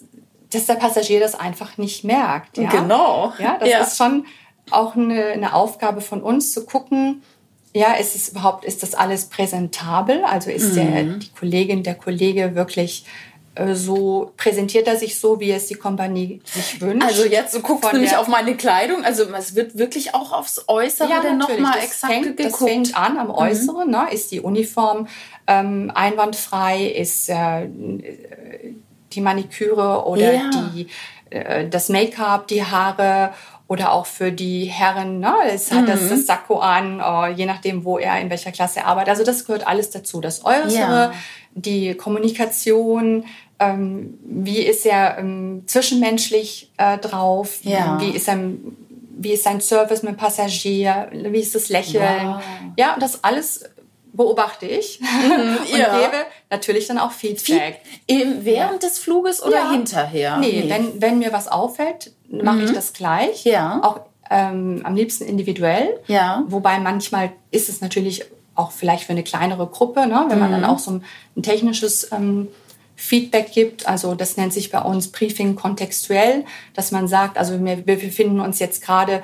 [0.52, 2.58] dass der Passagier das einfach nicht merkt.
[2.58, 2.70] Ja?
[2.70, 3.34] Genau.
[3.40, 3.80] Ja, das ja.
[3.82, 4.26] ist schon
[4.72, 7.22] auch eine, eine Aufgabe von uns zu gucken,
[7.74, 10.24] ja, ist es überhaupt, ist das alles präsentabel?
[10.24, 10.76] Also ist mhm.
[10.76, 13.06] der, die Kollegin, der Kollege wirklich
[13.74, 17.06] so präsentiert er sich so, wie es die Kompanie sich wünscht.
[17.06, 20.66] Also jetzt so guckst du nicht auf meine Kleidung, also es wird wirklich auch aufs
[20.68, 22.62] Äußere ja, dann nochmal exakt fängt, geguckt.
[22.62, 23.32] Das fängt an am.
[23.32, 23.92] Äußeren, mhm.
[23.92, 24.08] ne?
[24.12, 25.08] ist die Uniform
[25.48, 27.68] ähm, einwandfrei, ist äh,
[29.14, 30.50] die Maniküre oder ja.
[30.52, 30.88] die,
[31.30, 33.34] äh, das Make-up, die Haare
[33.68, 35.88] oder auch für die Herren, ne, es hat mhm.
[35.88, 39.10] das, das Sakko an, uh, je nachdem, wo er in welcher Klasse arbeitet.
[39.10, 40.22] Also das gehört alles dazu.
[40.22, 41.14] Das Äußere, ja.
[41.54, 43.26] die Kommunikation,
[43.60, 48.00] ähm, wie ist er ähm, zwischenmenschlich äh, drauf, ja.
[48.00, 48.40] wie ist er
[49.20, 52.28] wie ist sein Service mit Passagier, wie ist das Lächeln.
[52.28, 52.42] Wow.
[52.78, 53.64] Ja, und das alles
[54.14, 56.00] beobachte ich mhm, und ja.
[56.00, 57.82] gebe natürlich dann auch Feedback.
[58.08, 58.90] Feed während ja.
[58.90, 59.72] des Fluges oder ja.
[59.72, 60.38] hinterher?
[60.38, 62.66] Nee, nee, Wenn, wenn mir was auffällt, mache mhm.
[62.66, 63.46] ich das gleich.
[63.46, 63.80] Ja.
[63.84, 66.00] Auch ähm, am liebsten individuell.
[66.08, 66.44] Ja.
[66.48, 70.26] Wobei manchmal ist es natürlich auch vielleicht für eine kleinere Gruppe, ne?
[70.30, 70.68] wenn man dann mhm.
[70.68, 71.04] auch so ein,
[71.36, 72.48] ein technisches ähm,
[72.98, 73.88] Feedback gibt.
[73.88, 78.42] Also das nennt sich bei uns Briefing kontextuell, dass man sagt, also wir, wir befinden
[78.42, 79.22] uns jetzt gerade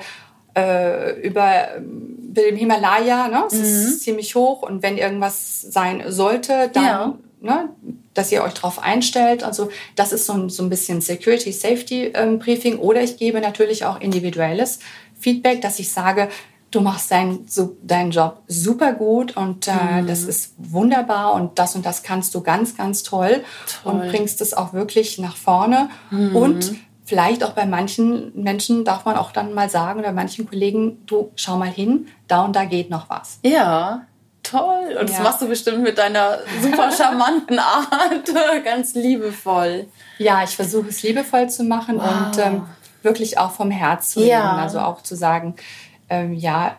[0.56, 3.44] äh, über, über dem Himalaya, ne?
[3.48, 3.62] es mhm.
[3.62, 7.14] ist ziemlich hoch und wenn irgendwas sein sollte, dann, ja.
[7.40, 7.68] ne,
[8.14, 9.42] dass ihr euch darauf einstellt.
[9.42, 13.40] Also das ist so ein, so ein bisschen Security Safety ähm, Briefing oder ich gebe
[13.40, 14.78] natürlich auch individuelles
[15.18, 16.28] Feedback, dass ich sage,
[16.74, 20.06] du machst deinen so, deinen Job super gut und äh, mhm.
[20.06, 23.44] das ist wunderbar und das und das kannst du ganz, ganz toll,
[23.82, 23.92] toll.
[23.92, 26.34] und bringst es auch wirklich nach vorne mhm.
[26.34, 31.04] und vielleicht auch bei manchen Menschen darf man auch dann mal sagen oder manchen Kollegen,
[31.06, 33.38] du schau mal hin, da und da geht noch was.
[33.42, 34.06] Ja,
[34.42, 34.96] toll.
[35.00, 35.16] Und ja.
[35.16, 38.30] das machst du bestimmt mit deiner super charmanten Art,
[38.64, 39.86] ganz liebevoll.
[40.18, 42.26] Ja, ich versuche es liebevoll zu machen wow.
[42.26, 42.62] und ähm,
[43.02, 44.56] wirklich auch vom Herz zu ja.
[44.56, 45.54] Also auch zu sagen,
[46.08, 46.76] ähm, ja,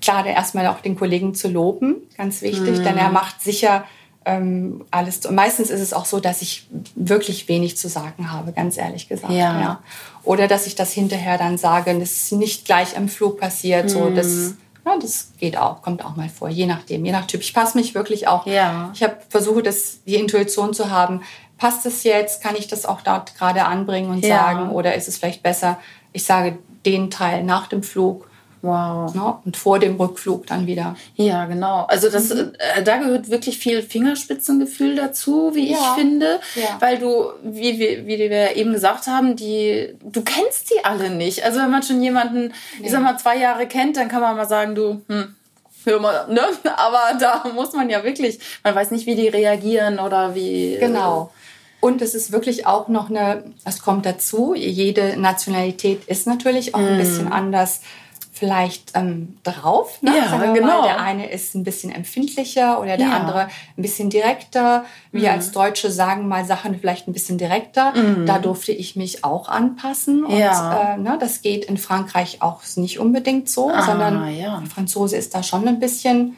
[0.00, 2.84] klar, erstmal auch den Kollegen zu loben, ganz wichtig, mhm.
[2.84, 3.84] denn er macht sicher
[4.24, 5.24] ähm, alles.
[5.24, 9.08] Und meistens ist es auch so, dass ich wirklich wenig zu sagen habe, ganz ehrlich
[9.08, 9.32] gesagt.
[9.32, 9.60] Ja.
[9.60, 9.82] ja.
[10.22, 13.84] Oder dass ich das hinterher dann sage, das ist nicht gleich am Flug passiert.
[13.84, 13.88] Mhm.
[13.88, 17.40] So, das, ja, das geht auch, kommt auch mal vor, je nachdem, je nach Typ.
[17.40, 18.46] Ich passe mich wirklich auch.
[18.46, 18.90] Ja.
[18.94, 21.22] Ich habe versuche, das, die Intuition zu haben.
[21.56, 22.42] Passt es jetzt?
[22.42, 24.36] Kann ich das auch dort gerade anbringen und ja.
[24.36, 24.70] sagen?
[24.70, 25.78] Oder ist es vielleicht besser,
[26.12, 26.58] ich sage
[26.90, 28.28] den Teil nach dem Flug
[28.62, 29.14] Wow.
[29.14, 29.34] Ne?
[29.44, 30.96] Und vor dem Rückflug dann wieder.
[31.14, 31.84] Ja, genau.
[31.84, 32.52] Also das, mhm.
[32.58, 35.78] äh, da gehört wirklich viel Fingerspitzengefühl dazu, wie ja.
[35.78, 36.40] ich finde.
[36.56, 36.76] Ja.
[36.80, 41.44] Weil du, wie, wie, wie wir eben gesagt haben, die, du kennst die alle nicht.
[41.44, 42.86] Also wenn man schon jemanden, nee.
[42.86, 45.36] ich sag mal, zwei Jahre kennt, dann kann man mal sagen, du, hm,
[45.84, 46.42] hör mal, ne?
[46.76, 50.78] Aber da muss man ja wirklich, man weiß nicht, wie die reagieren oder wie.
[50.80, 51.30] Genau.
[51.80, 56.80] Und es ist wirklich auch noch eine, es kommt dazu, jede Nationalität ist natürlich auch
[56.80, 56.98] ein mm.
[56.98, 57.80] bisschen anders
[58.38, 60.00] vielleicht ähm, drauf.
[60.00, 60.12] Ne?
[60.16, 60.80] Ja, genau.
[60.80, 63.18] Mal, der eine ist ein bisschen empfindlicher oder der ja.
[63.18, 64.84] andere ein bisschen direkter.
[65.12, 65.34] Wir mhm.
[65.34, 67.92] als Deutsche sagen mal Sachen vielleicht ein bisschen direkter.
[67.94, 68.26] Mhm.
[68.26, 70.24] Da durfte ich mich auch anpassen.
[70.24, 70.94] Und ja.
[70.94, 74.62] äh, ne, das geht in Frankreich auch nicht unbedingt so, ah, sondern ja.
[74.72, 76.36] Franzose ist da schon ein bisschen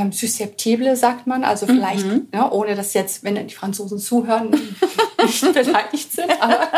[0.00, 1.44] ähm, susceptible, sagt man.
[1.44, 2.28] Also vielleicht, mhm.
[2.32, 4.50] ne, ohne dass jetzt, wenn die Franzosen zuhören,
[5.22, 6.30] nicht beleidigt sind.
[6.40, 6.68] Aber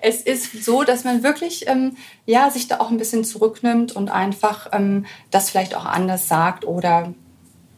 [0.00, 4.10] es ist so, dass man wirklich ähm, ja, sich da auch ein bisschen zurücknimmt und
[4.10, 7.14] einfach ähm, das vielleicht auch anders sagt oder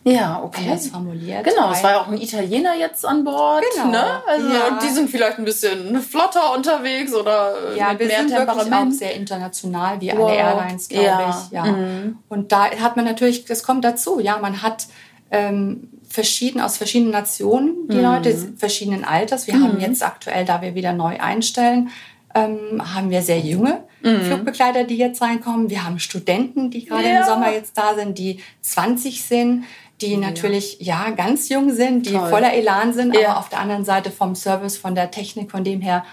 [0.05, 0.63] ja, okay.
[0.65, 1.45] Anders formuliert.
[1.45, 3.63] Genau, es war ja auch ein Italiener jetzt an Bord.
[3.75, 3.91] Genau.
[3.91, 4.23] Ne?
[4.27, 4.69] Also, ja.
[4.69, 8.71] Und die sind vielleicht ein bisschen flotter unterwegs oder ja, mit wir mehr sind Temperament.
[8.71, 10.31] Wirklich auch sehr international, wie wow.
[10.31, 11.31] alle Airlines, glaube ja.
[11.31, 11.53] ich.
[11.53, 11.65] Ja.
[11.65, 12.19] Mhm.
[12.31, 14.87] Und da hat man natürlich, das kommt dazu, ja, man hat
[15.31, 18.03] ähm, verschieden aus verschiedenen Nationen die mhm.
[18.03, 19.47] Leute, verschiedenen Alters.
[19.47, 19.65] Wir mhm.
[19.65, 21.91] haben jetzt aktuell, da wir wieder neu einstellen,
[22.35, 24.23] ähm, haben wir sehr junge mhm.
[24.23, 25.69] Flugbegleiter, die jetzt reinkommen.
[25.69, 27.21] Wir haben Studenten, die gerade ja.
[27.21, 29.65] im Sommer jetzt da sind, die 20 sind
[30.03, 32.29] die natürlich ja ganz jung sind, die Toll.
[32.29, 33.31] voller Elan sind, ja.
[33.31, 36.05] aber auf der anderen Seite vom Service, von der Technik, von dem her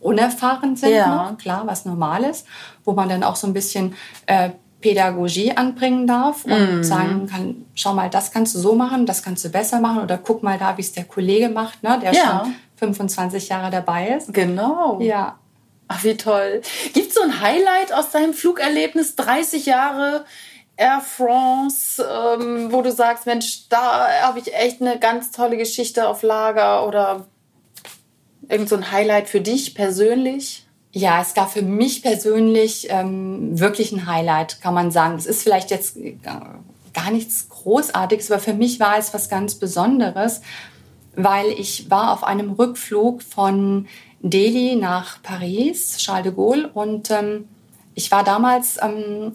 [0.00, 0.90] unerfahren sind.
[0.90, 1.30] Ja.
[1.30, 2.46] Noch, klar, was normal ist,
[2.84, 3.94] wo man dann auch so ein bisschen
[4.26, 6.82] äh, Pädagogie anbringen darf und mm.
[6.82, 10.18] sagen kann, schau mal, das kannst du so machen, das kannst du besser machen oder
[10.18, 12.42] guck mal da, wie es der Kollege macht, ne, der ja.
[12.44, 14.34] schon 25 Jahre dabei ist.
[14.34, 15.00] Genau.
[15.00, 15.38] Ja.
[15.88, 16.60] Ach, wie toll.
[16.92, 20.24] Gibt es so ein Highlight aus deinem Flugerlebnis, 30 Jahre
[20.76, 26.08] Air France, ähm, wo du sagst, Mensch, da habe ich echt eine ganz tolle Geschichte
[26.08, 27.26] auf Lager oder
[28.48, 30.66] irgend so ein Highlight für dich persönlich?
[30.92, 35.16] Ja, es gab für mich persönlich ähm, wirklich ein Highlight, kann man sagen.
[35.16, 40.40] Das ist vielleicht jetzt gar nichts Großartiges, aber für mich war es was ganz Besonderes,
[41.16, 43.86] weil ich war auf einem Rückflug von
[44.20, 47.48] Delhi nach Paris, Charles de Gaulle, und ähm,
[47.94, 49.32] ich war damals ähm,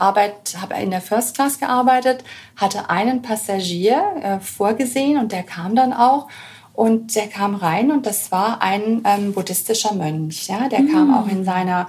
[0.00, 2.24] Arbeit, habe in der First Class gearbeitet,
[2.56, 6.28] hatte einen Passagier äh, vorgesehen und der kam dann auch.
[6.72, 10.48] Und der kam rein und das war ein ähm, buddhistischer Mönch.
[10.48, 10.68] Ja?
[10.68, 10.92] Der mhm.
[10.92, 11.88] kam auch in seiner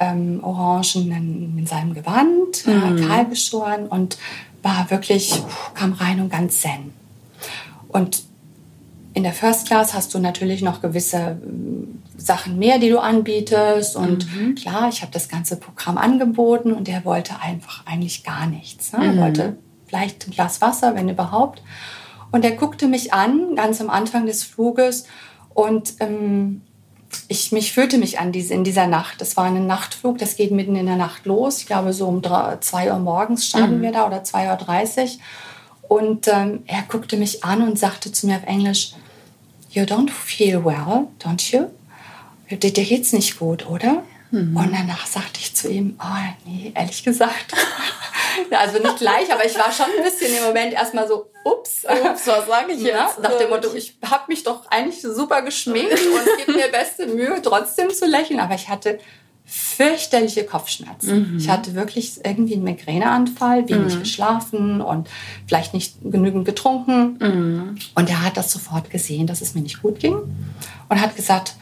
[0.00, 3.06] ähm, orangenen, in seinem Gewand, mhm.
[3.06, 4.18] kahl geschoren und
[4.62, 5.42] war wirklich,
[5.74, 6.92] kam rein und ganz zen.
[7.88, 8.24] Und
[9.14, 13.96] in der First Class hast du natürlich noch gewisse ähm, Sachen mehr, die du anbietest.
[13.96, 14.54] Und mhm.
[14.54, 18.92] klar, ich habe das ganze Programm angeboten und er wollte einfach eigentlich gar nichts.
[18.92, 19.04] Ne?
[19.04, 19.20] Er mhm.
[19.20, 21.62] wollte vielleicht ein Glas Wasser, wenn überhaupt.
[22.30, 25.06] Und er guckte mich an, ganz am Anfang des Fluges.
[25.52, 26.62] Und ähm,
[27.28, 29.20] ich mich fühlte mich an diese, in dieser Nacht.
[29.20, 31.58] Das war ein Nachtflug, das geht mitten in der Nacht los.
[31.58, 33.82] Ich glaube, so um 2 Uhr morgens starten mhm.
[33.82, 35.10] wir da oder 2.30 Uhr.
[35.88, 38.94] Und ähm, er guckte mich an und sagte zu mir auf Englisch,
[39.72, 41.70] You don't feel well, don't you?
[42.50, 44.02] Dir geht's nicht gut, oder?
[44.30, 44.54] Mhm.
[44.54, 47.54] Und danach sagte ich zu ihm, oh nee, ehrlich gesagt.
[48.50, 51.84] also nicht gleich, aber ich war schon ein bisschen im Moment erstmal so, ups.
[51.84, 53.18] Ups, was sage ich jetzt?
[53.20, 57.40] Nach dem Motto, ich habe mich doch eigentlich super geschminkt und gebe mir beste Mühe,
[57.42, 58.40] trotzdem zu lächeln.
[58.40, 58.98] Aber ich hatte
[59.54, 61.32] fürchterliche Kopfschmerzen.
[61.32, 61.38] Mhm.
[61.38, 64.00] Ich hatte wirklich irgendwie einen Migräneanfall, wenig mhm.
[64.00, 65.10] geschlafen und
[65.46, 67.18] vielleicht nicht genügend getrunken.
[67.20, 67.78] Mhm.
[67.94, 70.16] Und er hat das sofort gesehen, dass es mir nicht gut ging
[70.88, 71.56] und hat gesagt,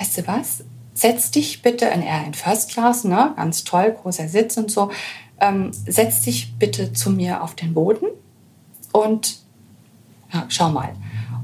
[0.00, 4.26] weißt du was, setz dich bitte, in, er in First Class, ne, ganz toll, großer
[4.26, 4.90] Sitz und so,
[5.38, 8.06] ähm, setz dich bitte zu mir auf den Boden
[8.90, 9.38] und
[10.32, 10.96] ja, schau mal.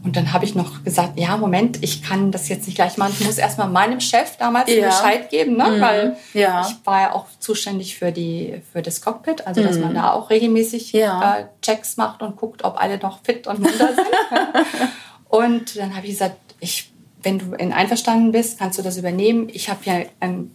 [0.03, 3.15] Und dann habe ich noch gesagt, ja, Moment, ich kann das jetzt nicht gleich machen.
[3.19, 4.87] Ich muss erstmal meinem Chef damals ja.
[4.87, 5.65] Bescheid geben, ne?
[5.65, 5.81] Mhm.
[5.81, 6.67] weil ja.
[6.67, 9.95] ich war ja auch zuständig für, die, für das Cockpit, also dass man mhm.
[9.97, 11.39] da auch regelmäßig ja.
[11.39, 14.07] äh, Checks macht und guckt, ob alle noch fit und munter sind.
[15.29, 19.49] und dann habe ich gesagt, ich, wenn du einverstanden bist, kannst du das übernehmen.
[19.53, 20.53] Ich habe ja ein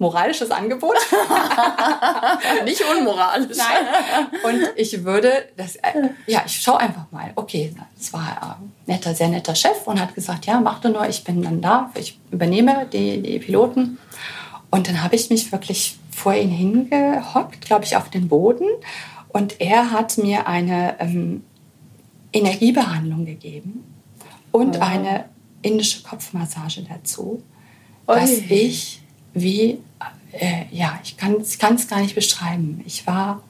[0.00, 0.96] moralisches Angebot.
[2.64, 3.56] Nicht unmoralisch.
[3.58, 3.86] Nein.
[4.42, 7.32] Und ich würde, das, äh, ja, ich schaue einfach mal.
[7.36, 11.06] Okay, das war ein netter, sehr netter Chef und hat gesagt, ja, mach du nur,
[11.06, 13.98] ich bin dann da, ich übernehme die, die Piloten.
[14.70, 18.66] Und dann habe ich mich wirklich vor ihn hingehockt, glaube ich, auf den Boden.
[19.28, 21.44] Und er hat mir eine ähm,
[22.32, 23.84] Energiebehandlung gegeben
[24.50, 24.80] und oh.
[24.80, 25.26] eine
[25.60, 27.42] indische Kopfmassage dazu,
[28.06, 28.18] Oi.
[28.18, 29.02] dass ich
[29.34, 29.78] wie
[30.32, 32.82] äh, ja, ich kann es gar nicht beschreiben.
[32.86, 33.42] Ich war,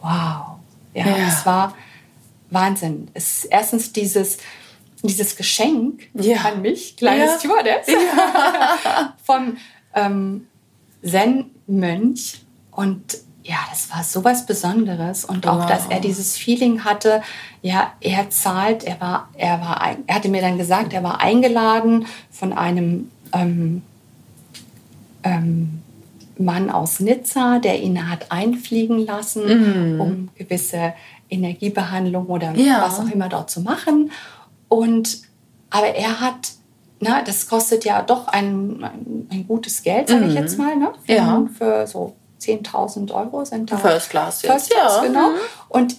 [0.00, 0.58] wow.
[0.94, 1.28] Ja, ja.
[1.28, 1.74] es war
[2.50, 3.08] Wahnsinn.
[3.14, 4.38] Es ist erstens dieses,
[5.02, 6.38] dieses Geschenk ja.
[6.38, 7.38] an mich, kleines ja.
[7.38, 9.14] Stewardess, ja.
[9.24, 9.56] vom
[9.94, 10.46] ähm,
[11.04, 12.40] Zen-Mönch.
[12.70, 15.24] Und ja, das war so was Besonderes.
[15.24, 15.66] Und auch, wow.
[15.66, 17.22] dass er dieses Feeling hatte,
[17.62, 22.06] ja, er zahlt, er war, er war, er hatte mir dann gesagt, er war eingeladen
[22.30, 23.82] von einem ähm,
[25.22, 25.82] ähm,
[26.38, 30.00] Mann aus Nizza, der ihn hat einfliegen lassen, mm.
[30.00, 30.94] um gewisse
[31.30, 32.82] Energiebehandlung oder ja.
[32.82, 34.10] was auch immer dort zu machen.
[34.68, 35.22] Und
[35.70, 36.52] aber er hat,
[37.00, 40.28] na, das kostet ja doch ein, ein, ein gutes Geld, sage mm.
[40.28, 40.40] ich mhm.
[40.40, 40.92] jetzt mal, ne?
[41.04, 41.46] Für, ja.
[41.56, 43.78] für so 10.000 Euro sind da.
[43.78, 44.52] First Class jetzt.
[44.52, 45.06] First Class, ja.
[45.06, 45.30] genau.
[45.30, 45.36] Mhm.
[45.68, 45.96] Und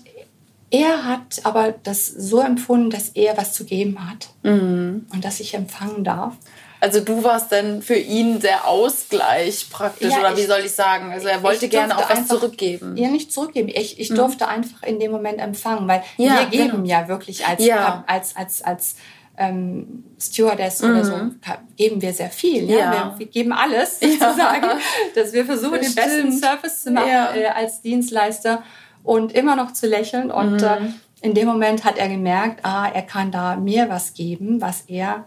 [0.70, 5.06] er hat aber das so empfunden, dass er was zu geben hat mm.
[5.14, 6.34] und dass ich empfangen darf.
[6.80, 10.72] Also du warst dann für ihn der Ausgleich praktisch, ja, oder wie ich, soll ich
[10.72, 11.12] sagen?
[11.12, 12.96] Also er wollte gerne auch was zurückgeben.
[12.98, 13.70] Ja, nicht zurückgeben.
[13.70, 14.16] Ich, ich mhm.
[14.16, 16.86] durfte einfach in dem Moment empfangen, weil ja, wir geben genau.
[16.86, 18.04] ja wirklich als, ja.
[18.08, 18.96] als, als, als
[19.38, 20.90] ähm, Stewardess mhm.
[20.90, 21.40] oder so, mhm.
[21.76, 22.70] geben wir sehr viel.
[22.70, 22.92] Ja?
[22.92, 24.68] Wir, wir, geben alles sozusagen,
[25.16, 28.64] dass wir versuchen, das den besten Service zu machen äh, als Dienstleister
[29.04, 30.32] und immer noch zu lächeln.
[30.32, 30.68] Und mhm.
[30.68, 30.78] äh,
[31.22, 35.26] in dem Moment hat er gemerkt, ah, er kann da mir was geben, was er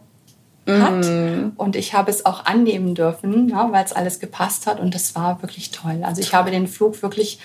[0.78, 1.04] hat.
[1.04, 1.52] Mm.
[1.56, 4.80] Und ich habe es auch annehmen dürfen, ja, weil es alles gepasst hat.
[4.80, 6.00] Und das war wirklich toll.
[6.02, 7.38] Also ich habe den Flug wirklich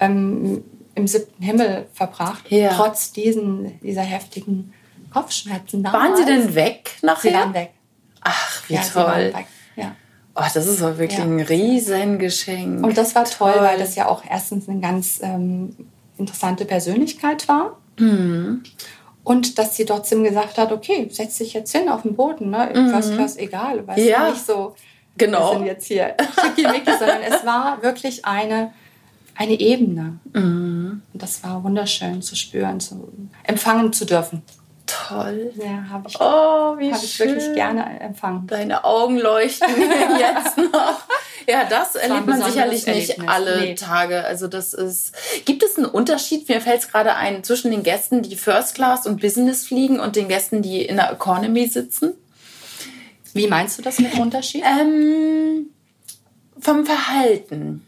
[0.00, 0.62] ähm,
[0.94, 2.74] im siebten Himmel verbracht, ja.
[2.74, 4.72] trotz diesen, dieser heftigen
[5.12, 5.82] Kopfschmerzen.
[5.82, 6.04] Damals.
[6.04, 7.30] Waren Sie denn weg nachher?
[7.30, 7.70] Sie waren weg.
[8.20, 9.32] Ach, wie ja, toll.
[9.76, 9.94] Ja.
[10.34, 11.24] Oh, das ist aber wirklich ja.
[11.24, 12.84] ein Riesengeschenk.
[12.84, 15.74] Und das war toll, toll, weil das ja auch erstens eine ganz ähm,
[16.16, 17.78] interessante Persönlichkeit war.
[17.98, 18.62] Mhm.
[19.28, 22.72] Und dass sie trotzdem gesagt hat, okay, setz dich jetzt hin auf den Boden, ne?
[22.74, 22.88] Mhm.
[22.88, 24.30] First Class egal, weil ja.
[24.30, 24.74] nicht so,
[25.18, 25.50] genau.
[25.50, 28.72] wir sind jetzt hier schickimicki, sondern es war wirklich eine,
[29.34, 30.18] eine Ebene.
[30.32, 33.12] Und das war wunderschön zu spüren, zu
[33.42, 34.42] empfangen zu dürfen.
[34.88, 35.52] Toll.
[35.56, 38.46] Ja, habe ich, Oh, wie hab ich wirklich gerne empfangen.
[38.46, 39.68] Deine Augen leuchten
[40.18, 41.02] jetzt noch.
[41.46, 43.28] Ja, das erlebt man sicherlich nicht Erlebnis.
[43.28, 43.74] alle Nee.
[43.74, 44.24] Tage.
[44.24, 45.12] Also das ist.
[45.44, 46.48] Gibt es einen Unterschied?
[46.48, 50.16] Mir fällt es gerade ein zwischen den Gästen, die First Class und Business fliegen und
[50.16, 52.14] den Gästen, die in der Economy sitzen.
[53.34, 54.64] Wie meinst du das mit dem Unterschied?
[54.64, 55.66] Ähm,
[56.58, 57.86] vom Verhalten.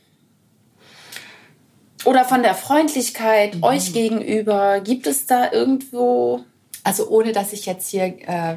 [2.05, 3.63] Oder von der Freundlichkeit Mhm.
[3.63, 4.81] euch gegenüber.
[4.81, 6.45] Gibt es da irgendwo.
[6.91, 8.57] Also ohne, dass ich jetzt hier äh,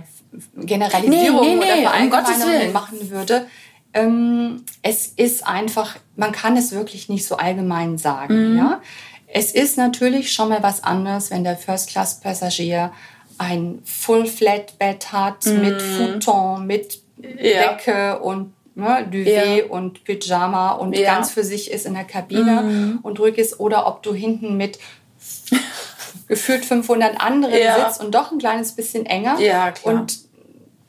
[0.55, 2.73] Generalisierung Nee, nee, nee, oder um Verallgemeinerungen Willen.
[2.73, 3.47] machen würde.
[3.93, 8.53] Ähm, es ist einfach, man kann es wirklich nicht so allgemein sagen.
[8.53, 8.57] Mhm.
[8.57, 8.81] Ja?
[9.27, 12.91] Es ist natürlich schon mal was anderes, wenn der First-Class-Passagier
[13.37, 17.37] ein Full-Flat-Bett hat mit Futon, mit Mhm.
[17.39, 17.73] Ja.
[17.73, 19.65] Decke und ne, Duvet Ja.
[19.69, 21.01] und Pyjama und Ja.
[21.01, 21.15] Mhm.
[21.15, 24.79] ganz für sich ist in der Kabine und ruhig ist oder ob du hinten mit
[26.33, 27.85] gefühlt 500 anderen Ja.
[27.89, 29.93] sitzt und doch ein kleines bisschen enger Ja, klar.
[29.95, 30.17] und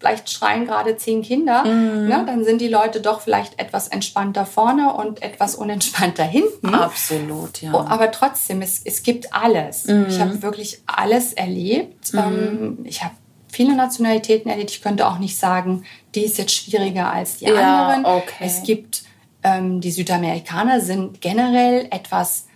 [0.01, 2.09] vielleicht schreien gerade zehn Kinder, Mhm.
[2.09, 6.75] ne, dann sind die Leute doch vielleicht etwas entspannter vorne und etwas unentspannter hinten.
[6.75, 7.73] Absolut, ja.
[7.73, 9.87] Aber trotzdem, es, es gibt alles.
[9.87, 10.07] Mhm.
[10.09, 12.13] Ich habe wirklich alles erlebt.
[12.13, 13.15] Ähm, ich habe
[13.51, 14.73] viele Nationalitäten erlebt.
[14.73, 18.05] Ich könnte auch nicht sagen, die ist jetzt schwieriger als die Ja, anderen.
[18.05, 18.35] okay.
[18.45, 19.05] Es gibt,
[19.43, 22.47] ähm, die Südamerikaner sind generell etwas,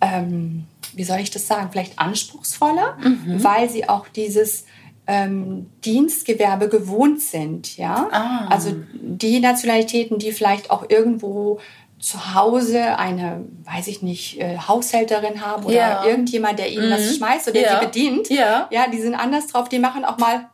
[0.00, 0.64] ähm,
[0.96, 3.42] wie soll ich das sagen, vielleicht anspruchsvoller, Mhm.
[3.44, 4.64] weil sie auch dieses
[5.06, 7.76] ähm, Dienstgewerbe gewohnt sind.
[7.76, 8.08] Ja?
[8.12, 8.46] Ah.
[8.48, 11.58] Also die Nationalitäten, die vielleicht auch irgendwo
[11.98, 16.04] zu Hause eine, weiß ich nicht, äh, Haushälterin haben oder Ja.
[16.04, 17.80] irgendjemand, der ihnen was schmeißt oder Ja.
[17.80, 18.30] sie bedient.
[18.30, 18.68] Ja.
[18.70, 19.68] ja, die sind anders drauf.
[19.68, 20.48] Die machen auch mal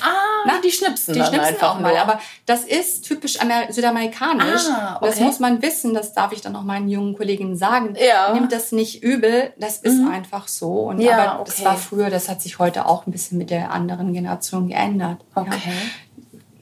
[0.00, 0.06] ah,
[0.46, 2.00] Na, die schnipsen die schnipsen einfach auch mal, nur.
[2.00, 4.62] aber das ist typisch amer südamerikanisch.
[4.70, 5.24] Ah, Und Das okay.
[5.24, 7.94] muss man wissen, das darf ich dann auch meinen jungen Kolleginnen sagen.
[7.98, 8.28] Ja.
[8.30, 8.34] Mhm.
[8.40, 10.72] Nimmt das nicht übel, das ist einfach so.
[10.88, 11.64] Und Ja, aber das okay.
[11.66, 15.18] war früher, das hat sich heute auch ein bisschen mit der anderen Generation geändert.
[15.36, 15.44] Ja.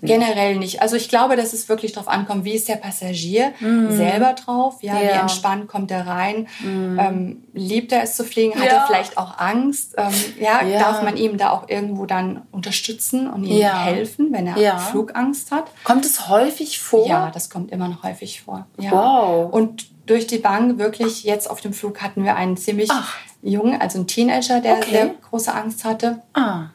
[0.09, 0.19] Okay.
[0.19, 0.83] Generell nicht.
[0.83, 4.95] Also ich glaube, dass es wirklich darauf ankommt, wie ist der Passagier selber drauf, ja,
[5.01, 5.05] wie.
[5.07, 5.15] Ja.
[5.15, 5.21] Mhm.
[5.23, 8.73] entspannt kommt er rein, ähm, liebt er es zu fliegen, hat Ja.
[8.79, 10.79] er vielleicht auch Angst, ähm, ja, Ja.
[10.81, 13.79] darf man ihm da auch irgendwo dann unterstützen und ihm Ja.
[13.85, 14.79] helfen, wenn er.
[14.79, 15.65] Flugangst hat.
[15.85, 17.07] Kommt es häufig vor?
[17.09, 18.67] Ja, das kommt immer noch häufig vor.
[18.79, 18.91] Ja.
[18.93, 19.53] Wow.
[19.53, 23.15] Und durch die Bank wirklich, jetzt auf dem Flug hatten wir einen ziemlich Ach.
[23.43, 24.91] jungen, also einen Teenager, der Okay.
[24.91, 26.23] sehr große Angst hatte.
[26.35, 26.67] Ah.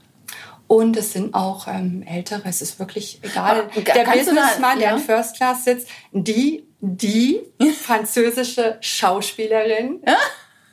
[0.72, 3.64] Und es sind auch ähm, Ältere, es ist wirklich egal.
[3.74, 4.96] Aber Der kannst du da- Businessmann, der ja?
[4.96, 7.42] in First Class sitzt, die, die
[7.82, 10.02] französische Schauspielerin,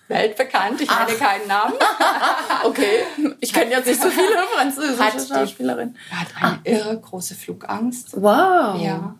[0.06, 1.74] weltbekannt, ich nenne keinen Namen,
[2.64, 3.02] Okay,
[3.40, 5.96] ich kenne jetzt nicht so viele französische Schauspielerinnen.
[6.12, 8.11] hat eine irre große Flugangst.
[8.22, 8.80] Wow.
[8.80, 9.16] Ja.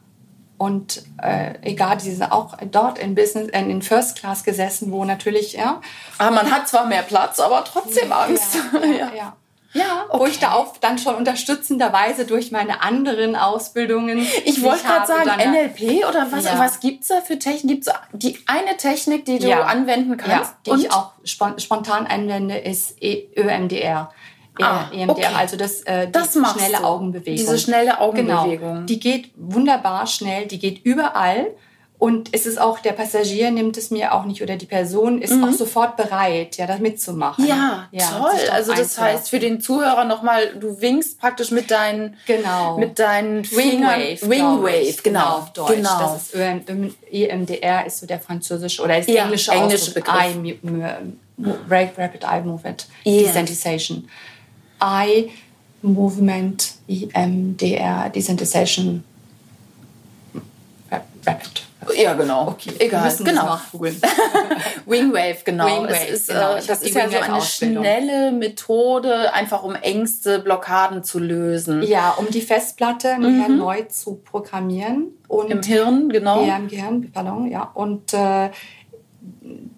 [0.59, 5.05] Und äh, egal, die sind auch dort in Business, äh, in First Class gesessen, wo
[5.05, 5.81] natürlich, ja,
[6.19, 8.57] Aber man hat zwar mehr Platz, aber trotzdem Angst.
[8.73, 9.11] Ja, ja, ja.
[9.17, 9.37] Ja,
[10.13, 14.27] wo ich da auch dann schon unterstützenderweise durch meine anderen Ausbildungen.
[14.45, 16.59] Ich wollte gerade sagen, NLP oder was, Ja.
[16.59, 17.69] was gibt es da für Technik?
[17.85, 19.63] Gibt es die eine Technik, die du Ja.
[19.65, 20.55] anwenden kannst?
[20.67, 24.11] Ja, die ich auch spon spontan anwende, ist E- EMDR.
[24.61, 25.27] Ah, EMDR, okay.
[25.37, 26.85] also das, äh, Das schnelle du.
[26.85, 27.37] Augenbewegung.
[27.37, 28.75] Diese schnelle Augenbewegung.
[28.75, 28.87] Genau.
[28.87, 31.55] Die geht wunderbar schnell, die geht überall.
[31.99, 35.33] Und es ist auch, der Passagier nimmt es mir auch nicht oder die Person ist
[35.33, 37.43] auch sofort bereit, ja, das mitzumachen.
[37.43, 37.51] Mhm.
[37.51, 38.51] Ja, sich toll.
[38.53, 42.79] Also das heißt für den Zuhörer nochmal, du winkst praktisch mit deinen, Genau.
[42.79, 43.99] mit deinen Fingern.
[44.01, 44.31] Wingwave.
[44.31, 45.39] Wingwave, genau.
[45.39, 45.75] auf Deutsch.
[45.75, 45.99] Genau.
[45.99, 49.93] Das ist EM EMDR ist so der französische oder ist Ja, englische, englische.
[49.93, 50.37] Begriff.
[51.37, 53.27] Mu- Rapid, Eye Movement Yes.
[53.33, 54.09] Desensitization.
[54.81, 55.31] Eye
[55.83, 59.03] Movement EMDR Desensitization
[60.91, 61.63] Rap- Rapid.
[61.97, 62.49] Ja, genau.
[62.49, 63.05] Okay, wir egal.
[63.05, 63.45] müssen das Genau.
[63.47, 64.01] nachgoogeln.
[64.87, 65.67] Wingwave, genau.
[65.67, 66.55] Wingwave, es ist, genau.
[66.55, 71.83] äh, Ich das ist ja so eine schnelle Methode, einfach um Ängste, Blockaden zu lösen.
[71.83, 76.45] ja, um die Festplatte im Gehirn neu zu programmieren und Im Hirn, genau.
[76.45, 77.71] Ja, im Gehirn, pardon, ja.
[77.75, 78.51] Und äh,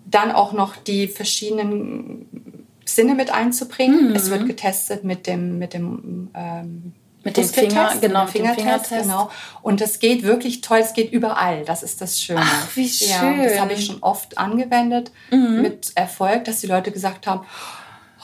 [0.07, 4.15] dann auch noch die verschiedenen Sinne mit einzubringen.
[4.15, 8.61] Es wird getestet mit dem, mit dem ähm, Mit dem Finger, genau, mit dem Fingertest,
[8.89, 9.03] Fingertest.
[9.03, 9.31] genau.
[9.63, 11.65] Und das geht wirklich toll, es geht überall.
[11.67, 12.41] Das ist das Schöne.
[12.43, 13.37] Ach, wie Ja, schön.
[13.39, 13.43] Mhm.
[13.45, 17.43] das habe ich schon oft angewendet mit Erfolg, dass die Leute gesagt haben,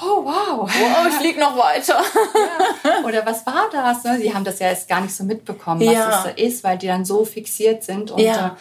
[0.03, 2.03] oh wow, Oh, ich fliege noch weiter.
[3.05, 4.05] oder was war das?
[4.05, 4.19] Ne?
[4.19, 5.93] Sie haben das ja erst gar nicht so mitbekommen, Ja.
[5.93, 8.57] was das so ist, weil die dann so fixiert sind und Ja.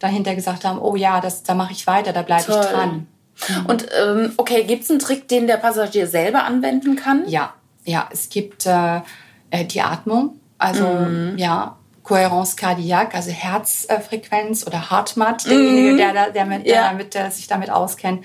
[0.00, 3.06] dahinter gesagt haben, oh ja, das, da mache ich weiter, da bleibe ich dran.
[3.68, 7.22] Und ähm, okay, gibt es einen Trick, den der Passagier selber anwenden kann?
[7.28, 9.00] Ja, ja, es gibt äh,
[9.50, 11.34] äh, die Atmung, also Mhm.
[11.38, 16.88] ja, Kohärence cardiaque, also Herzfrequenz oder Heartmat, derjenige, der, der, mit, Ja.
[16.88, 18.24] der, mit, der sich damit auskennt,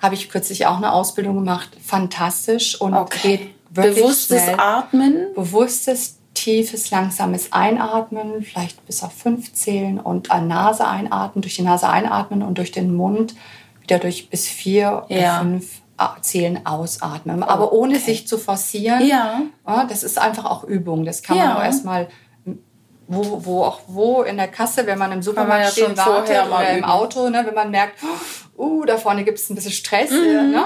[0.00, 1.70] habe ich kürzlich auch eine Ausbildung gemacht.
[1.84, 4.56] Fantastisch und geht wirklich Bewusstes schnell.
[4.58, 5.26] Atmen.
[5.34, 11.62] Bewusstes, tiefes, langsames Einatmen, vielleicht bis auf fünf zählen und an Nase einatmen, durch die
[11.62, 13.34] Nase einatmen und durch den Mund
[13.82, 15.40] wieder durch bis vier Ja.
[15.40, 15.82] oder fünf
[16.20, 17.42] Zählen ausatmen.
[17.42, 18.04] Aber ohne Okay.
[18.04, 19.06] sich zu forcieren.
[19.06, 19.40] Ja.
[19.66, 21.04] Ja, das ist einfach auch Übung.
[21.04, 21.46] Das kann Ja.
[21.46, 22.08] man auch erstmal
[23.10, 26.46] wo, wo auch wo in der Kasse, wenn man im Supermarkt ja stehen schon wartet
[26.46, 26.84] oder im üben.
[26.84, 27.94] Auto, ne, wenn man merkt,
[28.58, 30.50] uh, da vorne gibt es ein bisschen Stress, Mhm.
[30.50, 30.62] ne,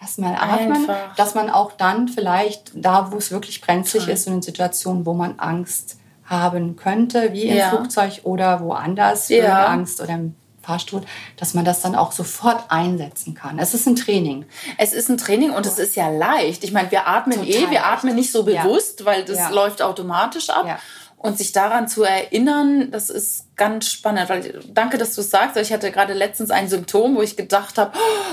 [0.00, 1.14] erstmal atmen, Einfach.
[1.16, 5.14] dass man auch dann vielleicht da, wo es wirklich brenzlig ist und in Situationen, wo
[5.14, 7.70] man Angst haben könnte, wie im Ja.
[7.70, 9.44] Flugzeug oder woanders, Ja.
[9.44, 10.34] Höhenangst oder im
[10.66, 11.02] Fahrstuhl,
[11.36, 13.58] dass man das dann auch sofort einsetzen kann.
[13.58, 14.44] Es ist ein Training.
[14.78, 16.64] Es ist ein Training und es ist ja leicht.
[16.64, 17.84] Ich meine, wir atmen Total eh, wir leicht.
[17.86, 18.62] atmen nicht so Ja.
[18.64, 19.48] bewusst, weil das Ja.
[19.50, 20.66] läuft automatisch ab.
[20.66, 20.78] Ja.
[21.18, 24.28] Und sich daran zu erinnern, das ist ganz spannend.
[24.28, 25.56] Weil, danke, dass du es sagst.
[25.56, 27.92] Ich hatte gerade letztens ein Symptom, wo ich gedacht habe,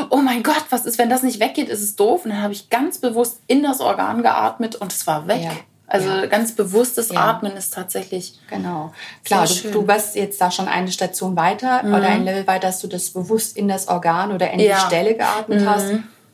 [0.09, 2.25] oh mein Gott, was ist, wenn das nicht weggeht, ist es doof.
[2.25, 5.49] Und dann habe ich ganz bewusst in das Organ geatmet und es war weg.
[5.93, 6.25] Also Ja.
[6.25, 7.29] ganz bewusstes Ja.
[7.29, 8.91] Atmen ist tatsächlich Genau.
[9.23, 12.79] Klar, du, du bist jetzt da schon eine Station weiter oder ein Level weiter, dass
[12.79, 14.75] du das bewusst in das Organ oder in Ja.
[14.79, 15.91] die Stelle geatmet hast.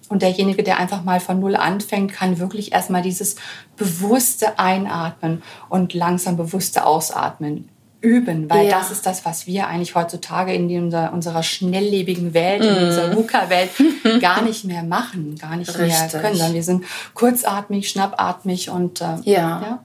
[0.08, 3.36] Und derjenige, der einfach mal von Null anfängt, kann wirklich erstmal dieses
[3.78, 7.70] bewusste Einatmen und langsam bewusste Ausatmen
[8.02, 8.80] üben, weil Ja.
[8.80, 13.70] das ist das, was wir eigentlich heutzutage in unserer, unserer schnelllebigen Welt, in unserer VUCA-Welt
[14.22, 16.22] gar nicht mehr machen, gar nicht mehr Richtig.
[16.22, 19.62] können, sondern wir sind kurzatmig, schnappatmig und äh, Ja.
[19.62, 19.84] ja.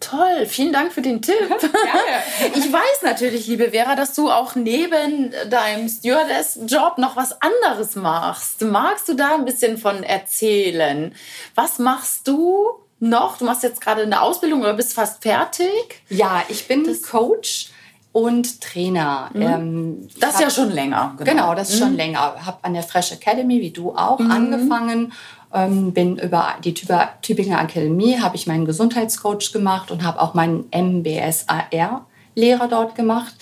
[0.00, 1.34] Toll, vielen Dank für den Tipp.
[2.54, 8.60] Ich weiß natürlich, liebe Vera, dass du auch neben deinem Stewardess-Job noch was anderes machst.
[8.62, 11.14] Magst du da ein bisschen von erzählen?
[11.54, 12.66] Was machst du
[13.08, 13.38] noch?
[13.38, 16.02] Du machst jetzt gerade eine Ausbildung oder bist fast fertig.
[16.08, 17.70] Ja, ich bin Coach
[18.12, 19.30] und Trainer.
[19.34, 21.14] Ähm, ich Das ist hab- ja schon länger.
[21.18, 22.18] Genau, das ist schon länger.
[22.44, 25.12] Habe an der Fresh Academy, wie du auch, angefangen.
[25.52, 30.64] Ähm, bin über die Tübinger Akademie, habe ich meinen Gesundheitscoach gemacht und habe auch meinen
[30.74, 33.34] MBSAR-Lehrer dort gemacht.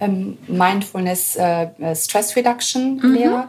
[0.00, 3.48] Ähm, Mindfulness äh, Stress Reduction Lehrer,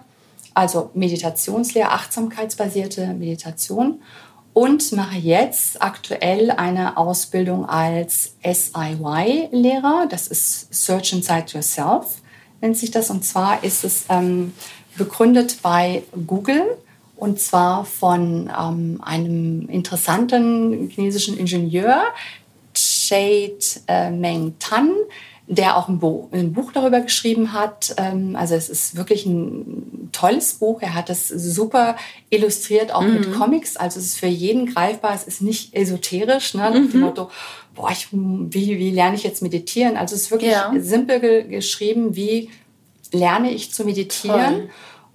[0.55, 4.01] also Meditationslehrer, achtsamkeitsbasierte Meditation.
[4.53, 10.07] Und mache jetzt aktuell eine Ausbildung als SIY-Lehrer.
[10.09, 12.21] Das ist Search Inside Yourself,
[12.61, 13.09] nennt sich das.
[13.09, 14.53] Und zwar ist es ähm,
[14.97, 16.77] begründet bei Google
[17.19, 22.01] und zwar von ähm, einem interessanten chinesischen Ingenieur,
[22.73, 24.91] Jade äh, Meng Tan,
[25.51, 27.95] der auch ein Buch, ein Buch darüber geschrieben hat.
[27.97, 30.81] Ähm, also es ist wirklich ein tolles Buch.
[30.81, 31.95] Er hat das super
[32.29, 33.75] illustriert, auch mit Comics.
[33.75, 35.13] Also es ist für jeden greifbar.
[35.15, 36.61] Es ist nicht esoterisch, ne?
[36.61, 37.31] nach dem Motto,
[37.73, 39.97] boah, ich, wie, wie lerne ich jetzt meditieren?
[39.97, 40.71] Also es ist wirklich Ja.
[40.77, 42.49] simpel ge geschrieben, wie
[43.11, 44.55] lerne ich zu meditieren.
[44.55, 44.69] Toll.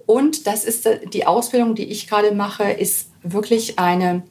[0.05, 4.23] Und das ist äh, die Ausbildung, die ich gerade mache, ist wirklich eine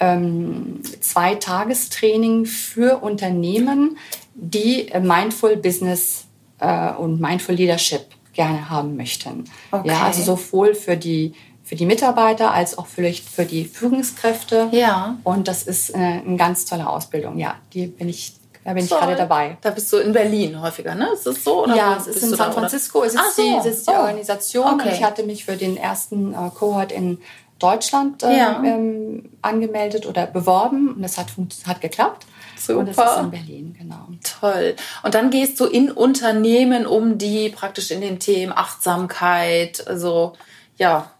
[0.00, 3.96] ähm, Zweitagestraining für Unternehmen,
[4.34, 6.26] die äh, Mindful Business
[6.60, 9.44] äh, und Mindful Leadership gerne haben möchten.
[9.70, 9.88] Okay.
[9.88, 11.32] Ja, also sowohl für die
[11.64, 14.68] für die Mitarbeiter als auch vielleicht für die Führungskräfte.
[14.70, 15.18] Ja.
[15.24, 17.38] Und das ist äh, eine ganz tolle Ausbildung.
[17.38, 18.34] Ja, die bin ich,
[18.64, 19.00] da bin ich Toll.
[19.00, 19.56] gerade dabei.
[19.62, 21.08] Da bist du in Berlin häufiger, ne?
[21.12, 21.64] Ist das so?
[21.64, 22.52] Oder Ja, es ist in San?
[22.52, 23.02] Francisco.
[23.02, 23.42] Es ist, so.
[23.42, 23.98] die, es ist die Oh.
[23.98, 24.74] Organisation.
[24.74, 24.88] Okay.
[24.90, 27.18] Und ich hatte mich für den ersten äh, Cohort in
[27.58, 28.62] Deutschland äh, Ja.
[28.64, 30.94] ähm, angemeldet oder beworben.
[30.94, 31.28] Und das hat,
[31.66, 32.26] hat geklappt.
[32.58, 32.78] Super.
[32.80, 34.08] Und das ist in Berlin, genau.
[34.40, 34.76] Toll.
[35.02, 40.32] Und dann gehst du in Unternehmen, um die praktisch in den Themen Achtsamkeit, also
[40.78, 41.10] ja,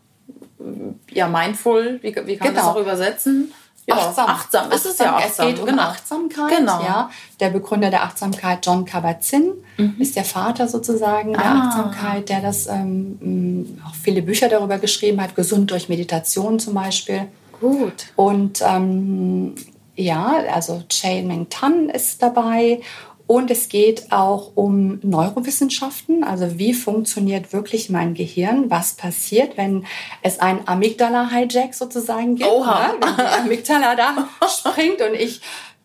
[1.10, 2.74] ja, mindful, wie, wie kann man das Genau.
[2.74, 3.52] auch übersetzen?
[3.88, 4.26] Ja, achtsam.
[4.28, 4.66] achtsam.
[4.72, 5.46] Es ist ja Achtsam.
[5.48, 5.82] Es geht um genau.
[5.84, 6.56] Achtsamkeit.
[6.58, 6.82] Genau.
[6.82, 7.10] Ja.
[7.38, 9.52] Der Begründer der Achtsamkeit, John Kabat-Zinn,
[9.98, 11.68] ist der Vater sozusagen der Ah.
[11.68, 16.74] Achtsamkeit, der das ähm, mh, auch viele Bücher darüber geschrieben hat, gesund durch Meditation zum
[16.74, 17.28] Beispiel.
[17.60, 18.06] Gut.
[18.16, 19.54] Und ähm,
[19.94, 22.80] ja, also Chain Meng Tan ist dabei.
[23.26, 29.84] Und es geht auch um Neurowissenschaften, also wie funktioniert wirklich mein Gehirn, was passiert, wenn
[30.22, 32.88] es einen Amygdala-Hijack sozusagen gibt, Oha.
[32.88, 32.94] ne?
[33.00, 35.40] wenn die Amygdala da springt und ich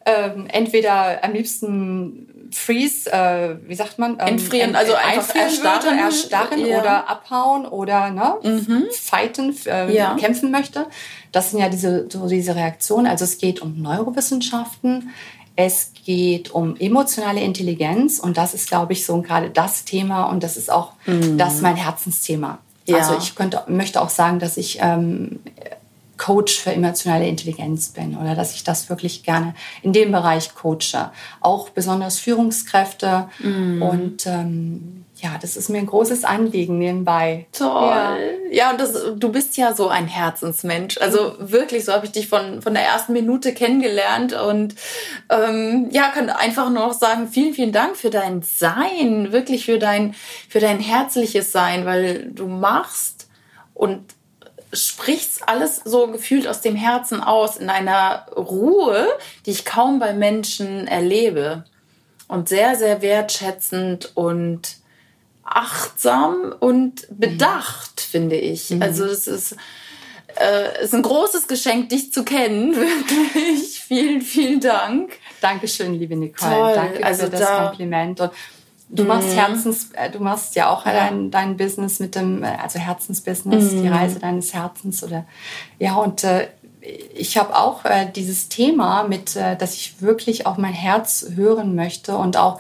[0.05, 4.13] ähm, entweder am liebsten freeze, äh, wie sagt man?
[4.19, 5.83] Ähm, Entfrieren, also einfach erstarren.
[5.83, 6.79] würde, erstarren Ja.
[6.79, 10.15] oder abhauen oder ne, fighten, äh, Ja.
[10.15, 10.87] kämpfen möchte.
[11.31, 13.07] Das sind ja diese, so diese Reaktionen.
[13.07, 15.09] Also es geht um Neurowissenschaften,
[15.55, 20.43] es geht um emotionale Intelligenz und das ist, glaube ich, so gerade das Thema und
[20.43, 20.93] das ist auch
[21.37, 22.59] das mein Herzensthema.
[22.85, 22.97] Ja.
[22.97, 25.39] Also ich könnte, möchte auch sagen, dass ich ähm,
[26.17, 31.11] Coach für emotionale Intelligenz bin oder dass ich das wirklich gerne in dem Bereich coache.
[31.39, 33.81] Auch besonders Führungskräfte mm.
[33.81, 37.45] und ähm, ja, das ist mir ein großes Anliegen nebenbei.
[37.51, 37.67] Toll.
[37.69, 38.17] Ja,
[38.49, 40.97] ja und das, du bist ja so ein Herzensmensch.
[40.97, 44.75] Also wirklich, so habe ich dich von, von der ersten Minute kennengelernt und
[45.29, 49.77] ähm, ja, kann einfach nur noch sagen, vielen, vielen Dank für dein Sein, wirklich für
[49.77, 50.15] dein,
[50.49, 53.27] für dein herzliches Sein, weil du machst
[53.75, 54.01] und
[54.73, 59.07] sprichst alles so gefühlt aus dem Herzen aus, in einer Ruhe,
[59.45, 61.65] die ich kaum bei Menschen erlebe.
[62.27, 64.80] Und sehr, sehr wertschätzend und
[65.55, 68.11] achtsam und bedacht, mhm.
[68.11, 68.69] finde ich.
[68.71, 68.81] Mhm.
[68.81, 69.55] Also es ist,
[70.39, 72.75] äh, ist ein großes Geschenk, dich zu kennen.
[72.75, 73.79] Wirklich.
[73.79, 75.13] vielen, vielen Dank.
[75.41, 76.51] Dankeschön, liebe Nicole.
[76.51, 76.73] Toll.
[76.75, 78.19] Danke also für das da, Kompliment.
[78.21, 78.31] Und
[78.89, 79.33] du machst mhm.
[79.33, 80.93] Herzens, äh, du machst ja auch ja.
[80.93, 83.93] Dein, dein Business mit dem, äh, also Herzensbusiness, die mhm.
[83.93, 85.25] Reise deines Herzens oder
[85.79, 86.47] ja und äh,
[86.81, 91.75] ich habe auch äh, dieses Thema mit, äh, dass ich wirklich auf mein Herz hören
[91.75, 92.59] möchte und auch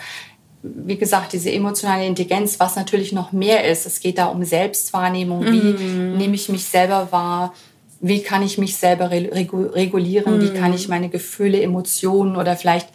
[0.63, 3.85] wie gesagt, diese emotionale Intelligenz, was natürlich noch mehr ist.
[3.85, 5.45] Es geht da um Selbstwahrnehmung.
[5.45, 6.17] Wie mm.
[6.17, 7.53] nehme ich mich selber wahr?
[7.99, 10.37] Wie kann ich mich selber regulieren?
[10.37, 10.41] Mm.
[10.41, 12.89] Wie kann ich meine Gefühle, Emotionen oder vielleicht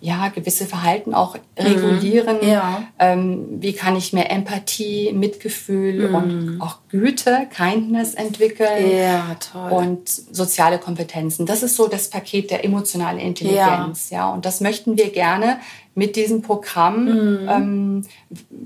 [0.00, 2.38] ja, gewisse Verhalten auch regulieren.
[2.42, 2.48] Mhm.
[2.48, 2.82] Ja.
[2.98, 6.14] Ähm, wie kann ich mehr Empathie, Mitgefühl mhm.
[6.14, 8.90] und auch Güte, Kindness entwickeln.
[8.90, 9.70] Ja, toll.
[9.70, 11.46] Und soziale Kompetenzen.
[11.46, 14.10] Das ist so das Paket der emotionalen Intelligenz.
[14.10, 15.58] Ja, ja und das möchten wir gerne
[15.96, 17.04] mit diesem Programm.
[17.06, 17.48] Mhm.
[17.48, 18.02] Ähm,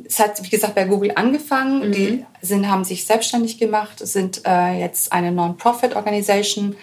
[0.04, 1.88] es hat, wie gesagt, bei Google angefangen.
[1.88, 1.92] Mhm.
[1.92, 6.74] Die sind, haben sich selbstständig gemacht, sind äh, jetzt eine Non-Profit-Organisation.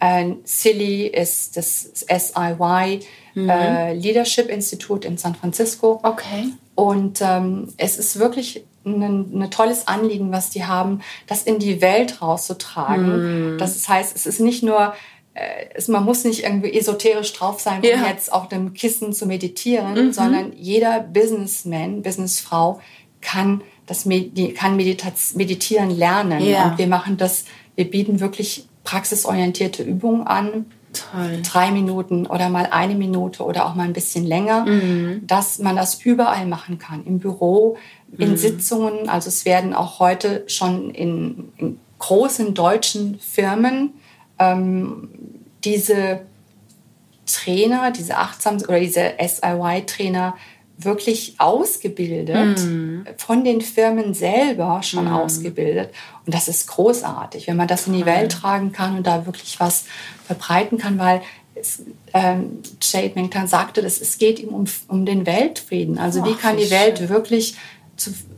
[0.00, 3.00] Äh, Silly ist das SIY
[3.34, 3.50] mhm.
[3.50, 6.00] äh, Leadership Institute in San Francisco.
[6.02, 6.48] Okay.
[6.74, 12.22] Und ähm, es ist wirklich ein, tolles Anliegen, was die haben, das in die Welt
[12.22, 13.52] rauszutragen.
[13.52, 13.58] Mhm.
[13.58, 14.94] Das heißt, es ist nicht nur
[15.74, 18.08] es, man muss nicht irgendwie esoterisch drauf sein, um ja.
[18.08, 20.12] jetzt auf dem Kissen zu meditieren, mhm.
[20.12, 22.80] sondern jeder Businessman, Businessfrau
[23.20, 24.06] kann das
[24.54, 26.40] kann meditieren lernen.
[26.42, 26.70] Ja.
[26.70, 30.66] Und wir machen das, wir bieten wirklich praxisorientierte Übungen an.
[30.92, 31.40] Toll.
[31.42, 35.26] Drei Minuten oder mal eine Minute oder auch mal ein bisschen länger, mhm.
[35.26, 37.04] dass man das überall machen kann.
[37.04, 37.78] Im Büro,
[38.16, 38.36] in mhm.
[38.36, 39.08] Sitzungen.
[39.08, 43.94] Also es werden auch heute schon in, in großen deutschen Firmen
[44.40, 45.08] ähm,
[45.62, 46.22] diese
[47.26, 50.36] Trainer, diese Achtsam oder diese SIY-Trainer
[50.78, 53.02] wirklich ausgebildet, mm.
[53.18, 55.12] von den Firmen selber schon mm.
[55.12, 55.90] ausgebildet.
[56.24, 59.60] Und das ist großartig, wenn man das in die Welt tragen kann und da wirklich
[59.60, 59.84] was
[60.26, 61.20] verbreiten kann, weil
[61.54, 61.82] es,
[62.14, 65.98] ähm, Jade Mengtan sagte, dass es geht ihm um, um den Weltfrieden.
[65.98, 67.56] Also Ach, wie kann die Welt wirklich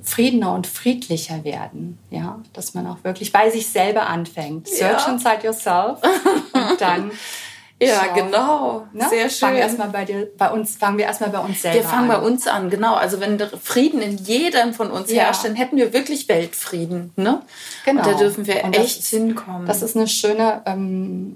[0.02, 1.98] zufriedener und friedlicher werden.
[2.10, 4.68] Ja, dass man auch wirklich bei sich selber anfängt.
[4.68, 5.12] Search ja.
[5.12, 6.00] inside yourself
[6.52, 7.12] und dann
[7.82, 8.14] ja, Schau.
[8.14, 8.86] genau.
[8.92, 9.08] Ne?
[9.08, 9.38] Sehr schön.
[9.40, 11.82] Fangen wir erstmal bei dir, bei uns, fangen wir erstmal bei uns selber an.
[11.82, 12.20] Wir fangen an.
[12.20, 12.94] bei uns an, genau.
[12.94, 15.24] Also wenn Frieden in jedem von uns ja.
[15.24, 17.12] herrscht, dann hätten wir wirklich Weltfrieden.
[17.16, 17.42] Ne?
[17.84, 18.00] Genau.
[18.00, 19.66] Und da dürfen wir und echt das, hinkommen.
[19.66, 21.34] Das ist eine schöne, ähm,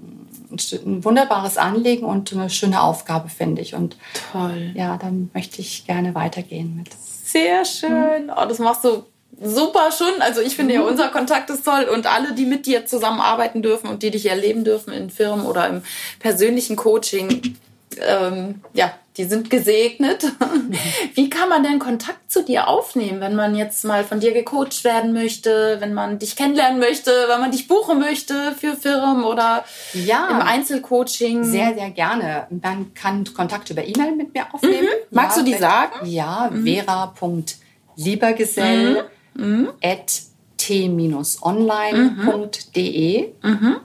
[0.49, 3.75] ein wunderbares Anliegen und eine schöne Aufgabe, finde ich.
[3.75, 3.97] Und
[4.31, 4.71] toll.
[4.73, 6.89] Ja, dann möchte ich gerne weitergehen mit.
[7.27, 8.31] Sehr schön.
[8.35, 9.03] Oh, das machst du
[9.41, 10.21] super schon.
[10.21, 10.87] Also ich finde ja, mhm.
[10.87, 14.63] unser Kontakt ist toll und alle, die mit dir zusammenarbeiten dürfen und die dich erleben
[14.63, 15.81] dürfen in Firmen oder im
[16.19, 17.57] persönlichen Coaching,
[17.99, 20.31] ähm, ja, die sind gesegnet.
[21.15, 24.83] Wie kann man denn Kontakt zu dir aufnehmen, wenn man jetzt mal von dir gecoacht
[24.83, 29.65] werden möchte, wenn man dich kennenlernen möchte, wenn man dich buchen möchte für Firmen oder
[29.93, 31.43] ja, im Einzelcoaching?
[31.43, 32.45] Sehr, sehr gerne.
[32.49, 34.83] Man kann Kontakt über E-Mail mit mir aufnehmen.
[34.83, 35.07] Mhm.
[35.11, 36.05] Magst ja, du die sagen?
[36.05, 36.65] Ja, mhm.
[36.65, 39.69] vera.liebergesell mhm.
[39.81, 40.21] at
[40.57, 43.29] t-online.de.
[43.41, 43.77] Mhm.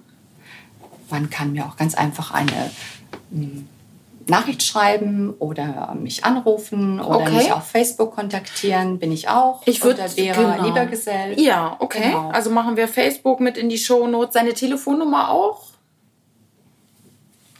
[1.10, 2.70] Man kann mir auch ganz einfach eine
[3.30, 3.68] hm,
[4.26, 7.32] Nachricht schreiben oder mich anrufen oder okay.
[7.32, 9.62] mich auf Facebook kontaktieren, bin ich auch.
[9.66, 10.66] Ich würde Vera genau.
[10.66, 11.40] Liebergesell.
[11.40, 12.10] Ja, okay.
[12.10, 12.30] Genau.
[12.30, 14.34] Also machen wir Facebook mit in die Shownotes.
[14.34, 15.72] Seine Telefonnummer auch?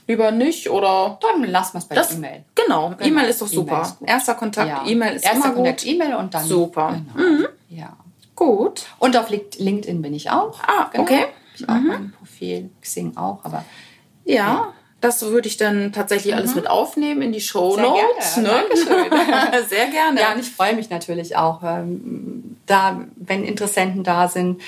[0.07, 1.17] Lieber nicht oder?
[1.21, 2.43] Dann lassen wir es bei das, E-Mail.
[2.55, 3.03] Genau, genau.
[3.03, 3.81] E-Mail ist doch super.
[3.81, 4.83] Ist Erster Kontakt, ja.
[4.85, 5.89] E-Mail ist Erster immer Kontakt, gut.
[5.89, 6.45] E-Mail und dann.
[6.45, 6.99] Super.
[7.13, 7.29] Genau.
[7.29, 7.47] Mhm.
[7.69, 7.95] Ja.
[8.35, 8.87] Gut.
[8.99, 10.59] Und auf LinkedIn bin ich auch.
[10.63, 11.03] Ah, genau.
[11.03, 11.25] okay.
[11.55, 11.87] Ich auch mhm.
[11.87, 13.63] mein Profil, Xing auch, aber.
[14.25, 14.35] ja.
[14.35, 14.73] ja.
[15.03, 16.39] Das würde ich dann tatsächlich mhm.
[16.39, 18.35] alles mit aufnehmen in die Show Notes.
[18.35, 18.59] Sehr gerne.
[18.69, 19.63] Ne?
[19.69, 20.21] Sehr gerne.
[20.21, 24.61] Ja, und ich freue mich natürlich auch, ähm, da, wenn Interessenten da sind.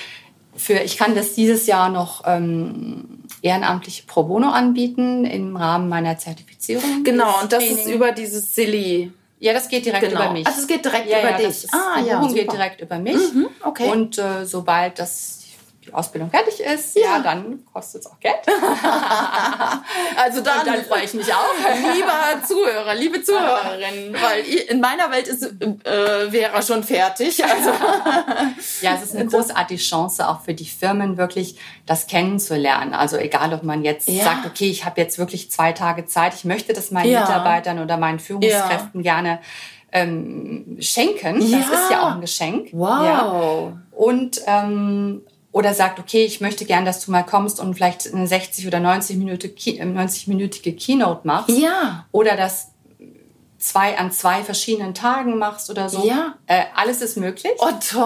[0.54, 6.18] Für, ich kann das dieses Jahr noch ähm, ehrenamtlich pro bono anbieten im Rahmen meiner
[6.18, 7.02] Zertifizierung.
[7.02, 7.78] Genau, und das Training.
[7.78, 9.12] ist über dieses Silly.
[9.38, 10.22] Ja, das geht direkt genau.
[10.22, 10.46] über mich.
[10.46, 11.66] Also es geht direkt ja, über ja, dich.
[11.72, 13.32] ah, ja, geht direkt über mich.
[13.32, 13.90] Mhm, okay.
[13.90, 15.35] Und äh, sobald das
[15.86, 18.34] die Ausbildung fertig ist, ja, ja dann kostet es auch Geld.
[20.16, 21.94] also dann, dann freue ich mich auch.
[21.94, 27.44] Lieber Zuhörer, liebe Zuhörerin, weil in meiner Welt ist äh, Vera schon fertig.
[27.44, 27.70] Also.
[28.82, 31.56] ja, es ist eine großartige Chance auch für die Firmen wirklich
[31.86, 32.92] das kennenzulernen.
[32.92, 34.24] Also egal, ob man jetzt ja.
[34.24, 37.20] sagt, okay, ich habe jetzt wirklich zwei Tage Zeit, ich möchte das meinen ja.
[37.20, 39.40] Mitarbeitern oder meinen Führungskräften gerne
[39.92, 41.40] ähm, schenken.
[41.40, 41.58] Ja.
[41.58, 42.68] Das ist ja auch ein Geschenk.
[42.72, 43.04] Wow.
[43.04, 43.72] Ja.
[43.92, 45.22] Und ähm,
[45.56, 48.78] oder sagt, okay, ich möchte gern, dass du mal kommst und vielleicht eine 60 oder
[48.78, 51.48] 90 minütige 90 Keynote machst.
[51.48, 52.04] Ja.
[52.12, 52.72] Oder das
[53.58, 56.06] zwei an zwei verschiedenen Tagen machst oder so.
[56.06, 56.34] Ja.
[56.46, 57.54] Äh, alles ist möglich.
[57.56, 58.02] Oh, toll.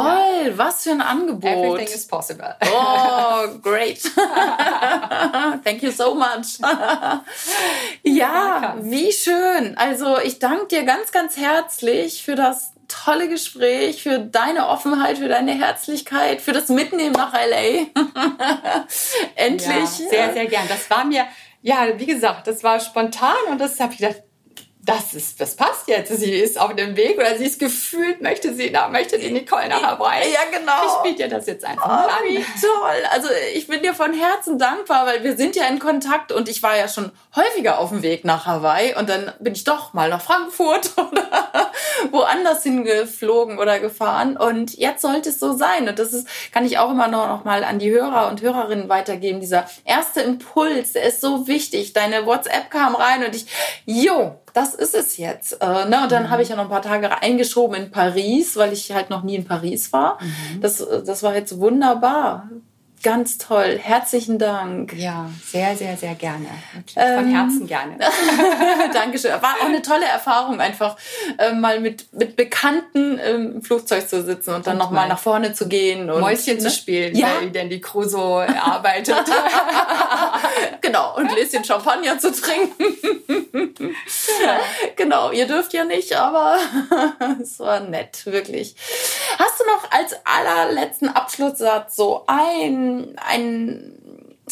[0.47, 0.59] Ja.
[0.59, 1.51] Was für ein Angebot.
[1.51, 2.55] Everything is possible.
[2.73, 4.01] Oh, great.
[5.65, 6.61] Thank you so much.
[8.05, 9.77] ja, wie schön.
[9.77, 15.29] Also ich danke dir ganz, ganz herzlich für das tolle Gespräch, für deine Offenheit, für
[15.29, 17.87] deine Herzlichkeit, für das Mitnehmen nach LA.
[19.37, 19.69] Endlich.
[19.71, 20.67] Ja, sehr, sehr gern.
[20.69, 21.27] Das war mir,
[21.63, 24.23] ja, wie gesagt, das war spontan und das habe ich gedacht,
[24.91, 26.13] das ist, das passt jetzt.
[26.17, 29.69] Sie ist auf dem Weg oder sie ist gefühlt, möchte sie da, möchte die Nicole
[29.69, 30.33] nach Hawaii.
[30.33, 30.73] Ja, genau.
[30.87, 32.25] Ich biete dir das jetzt einfach oh, mal an.
[32.29, 33.05] Wie toll.
[33.11, 36.63] Also ich bin dir von Herzen dankbar, weil wir sind ja in Kontakt und ich
[36.63, 40.09] war ja schon häufiger auf dem Weg nach Hawaii und dann bin ich doch mal
[40.09, 41.73] nach Frankfurt oder
[42.11, 46.79] woanders hingeflogen oder gefahren und jetzt sollte es so sein und das ist, kann ich
[46.79, 49.41] auch immer noch, noch mal an die Hörer und Hörerinnen weitergeben.
[49.41, 51.93] Dieser erste Impuls, der ist so wichtig.
[51.93, 53.47] Deine WhatsApp kam rein und ich,
[53.87, 55.61] jo, das ist es jetzt.
[55.61, 56.03] Äh, ne?
[56.03, 56.31] Und dann mhm.
[56.31, 59.37] habe ich ja noch ein paar Tage eingeschoben in Paris, weil ich halt noch nie
[59.37, 60.19] in Paris war.
[60.21, 60.61] Mhm.
[60.61, 62.49] Das, das war jetzt wunderbar.
[63.03, 63.81] Ganz toll.
[63.83, 64.93] Herzlichen Dank.
[64.95, 66.49] Ja, sehr, sehr, sehr gerne.
[66.93, 67.97] Von ähm, Herzen gerne.
[68.93, 69.31] Dankeschön.
[69.41, 70.97] War auch eine tolle Erfahrung, einfach
[71.39, 75.67] äh, mal mit, mit Bekannten im Flugzeug zu sitzen und dann nochmal nach vorne zu
[75.67, 76.11] gehen.
[76.11, 76.61] Und, Mäuschen ne?
[76.61, 77.29] zu spielen, ja.
[77.41, 79.17] weil denn die Crew so arbeitet.
[81.21, 83.95] und Gläschen Champagner zu trinken.
[84.45, 84.61] ja.
[84.97, 86.59] Genau, ihr dürft ja nicht, aber
[87.43, 88.75] es war nett, wirklich.
[89.39, 93.95] Hast du noch als allerletzten Abschlusssatz so ein ein,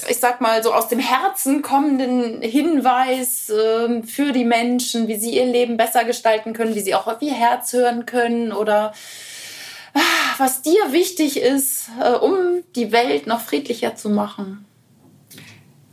[0.09, 5.37] ich sag mal, so aus dem Herzen kommenden Hinweis äh, für die Menschen, wie sie
[5.37, 8.93] ihr Leben besser gestalten können, wie sie auch auf ihr Herz hören können oder
[9.95, 10.01] ah,
[10.39, 14.68] was dir wichtig ist, äh, um die Welt noch friedlicher zu machen?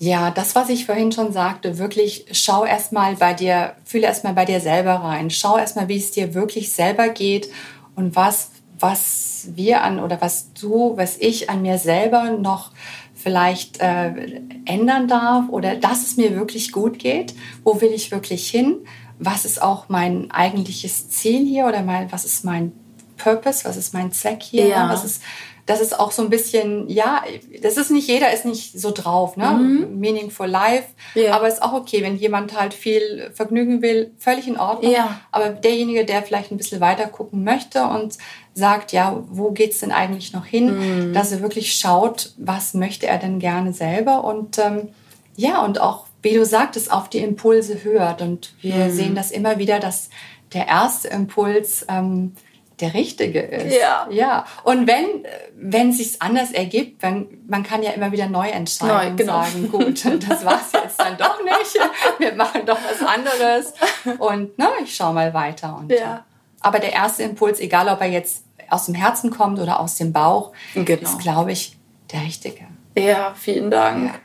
[0.05, 4.45] Ja, das, was ich vorhin schon sagte, wirklich schau erstmal bei dir, fühle erstmal bei
[4.45, 5.31] dir selber rein.
[5.31, 7.49] Schau erstmal, wie es dir wirklich selber geht
[7.95, 12.71] und was was wir an oder was du, was ich an mir selber noch
[13.13, 17.33] vielleicht äh, ändern darf oder dass es mir wirklich gut geht.
[17.63, 18.77] Wo will ich wirklich hin?
[19.17, 22.73] Was ist auch mein eigentliches Ziel hier oder mein, was ist mein
[23.17, 23.65] Purpose?
[23.65, 24.67] Was ist mein Zweck hier?
[24.67, 24.89] Ja.
[24.89, 25.21] Was ist
[25.65, 27.23] das ist auch so ein bisschen, ja,
[27.61, 29.49] das ist nicht jeder ist nicht so drauf, ne?
[29.51, 29.99] Mhm.
[29.99, 30.89] Meaningful Life.
[31.15, 31.33] Ja.
[31.35, 34.91] Aber ist auch okay, wenn jemand halt viel Vergnügen will, völlig in Ordnung.
[34.91, 35.21] Ja.
[35.31, 38.17] Aber derjenige, der vielleicht ein bisschen weiter gucken möchte und
[38.53, 41.13] sagt, ja, wo geht's denn eigentlich noch hin, mhm.
[41.13, 44.89] dass er wirklich schaut, was möchte er denn gerne selber und ähm,
[45.35, 48.21] ja, und auch, wie du sagtest, auf die Impulse hört.
[48.21, 48.91] Und wir mhm.
[48.91, 50.09] sehen das immer wieder, dass
[50.53, 52.33] der erste Impuls ähm,
[52.79, 53.75] der richtige ist.
[53.75, 54.07] Ja.
[54.09, 54.45] Ja.
[54.63, 59.15] Und wenn, wenn es sich anders ergibt, wenn, man kann ja immer wieder neu entscheiden
[59.15, 59.39] neu, genau.
[59.39, 61.79] und sagen, gut, das war's jetzt dann doch nicht.
[62.19, 63.73] Wir machen doch was anderes.
[64.19, 65.77] Und na, ich schaue mal weiter.
[65.79, 66.25] Und, ja.
[66.61, 70.11] Aber der erste Impuls, egal ob er jetzt aus dem Herzen kommt oder aus dem
[70.11, 71.01] Bauch, genau.
[71.01, 71.77] ist, glaube ich,
[72.11, 72.65] der richtige.
[72.97, 74.13] Ja, vielen Dank.
[74.13, 74.19] Ja.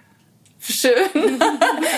[0.61, 1.41] Schön.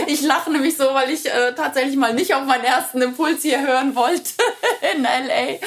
[0.07, 3.61] Ich lache nämlich so, weil ich äh, tatsächlich mal nicht auf meinen ersten Impuls hier
[3.61, 4.31] hören wollte
[4.95, 5.59] in LA.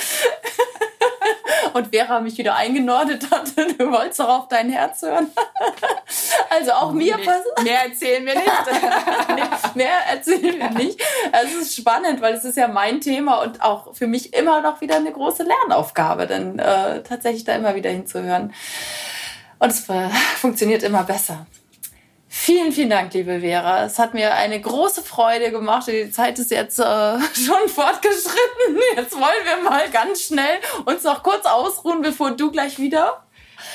[1.73, 3.51] Und Vera mich wieder eingenordet hat.
[3.77, 5.29] Du wolltest doch auf dein Herz hören.
[6.49, 7.63] Also auch mir passiert.
[7.63, 9.75] Mehr erzählen wir nicht.
[9.75, 11.01] mehr erzählen wir nicht.
[11.31, 14.81] Es ist spannend, weil es ist ja mein Thema und auch für mich immer noch
[14.81, 18.53] wieder eine große Lernaufgabe, dann äh, tatsächlich da immer wieder hinzuhören.
[19.59, 21.45] Und es äh, funktioniert immer besser.
[22.37, 23.85] Vielen, vielen Dank, liebe Vera.
[23.85, 25.87] Es hat mir eine große Freude gemacht.
[25.87, 26.83] Die Zeit ist jetzt äh,
[27.33, 28.77] schon fortgeschritten.
[28.97, 33.24] Jetzt wollen wir mal ganz schnell uns noch kurz ausruhen, bevor du gleich wieder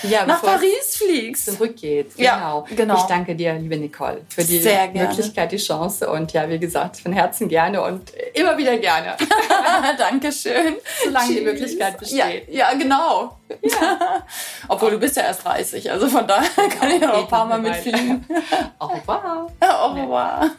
[0.02, 1.46] ja, nach Paris fliegst.
[1.46, 2.16] Zurückgeht.
[2.16, 2.66] Genau.
[2.68, 2.96] Ja, genau.
[2.96, 4.60] Ich danke dir, liebe Nicole, für die
[4.94, 9.16] Möglichkeit, die Chance und ja, wie gesagt, von Herzen gerne und immer wieder gerne.
[9.98, 10.76] Dankeschön.
[11.04, 11.36] Solange Tschüss.
[11.36, 12.48] die Möglichkeit besteht.
[12.48, 13.38] Ja, ja genau.
[13.62, 14.22] Ja.
[14.68, 17.58] Obwohl du bist ja erst 30, also von daher kann ich noch ein paar Mal
[17.58, 18.26] mitfliegen.
[18.78, 19.52] Au revoir.
[19.60, 20.50] Au revoir.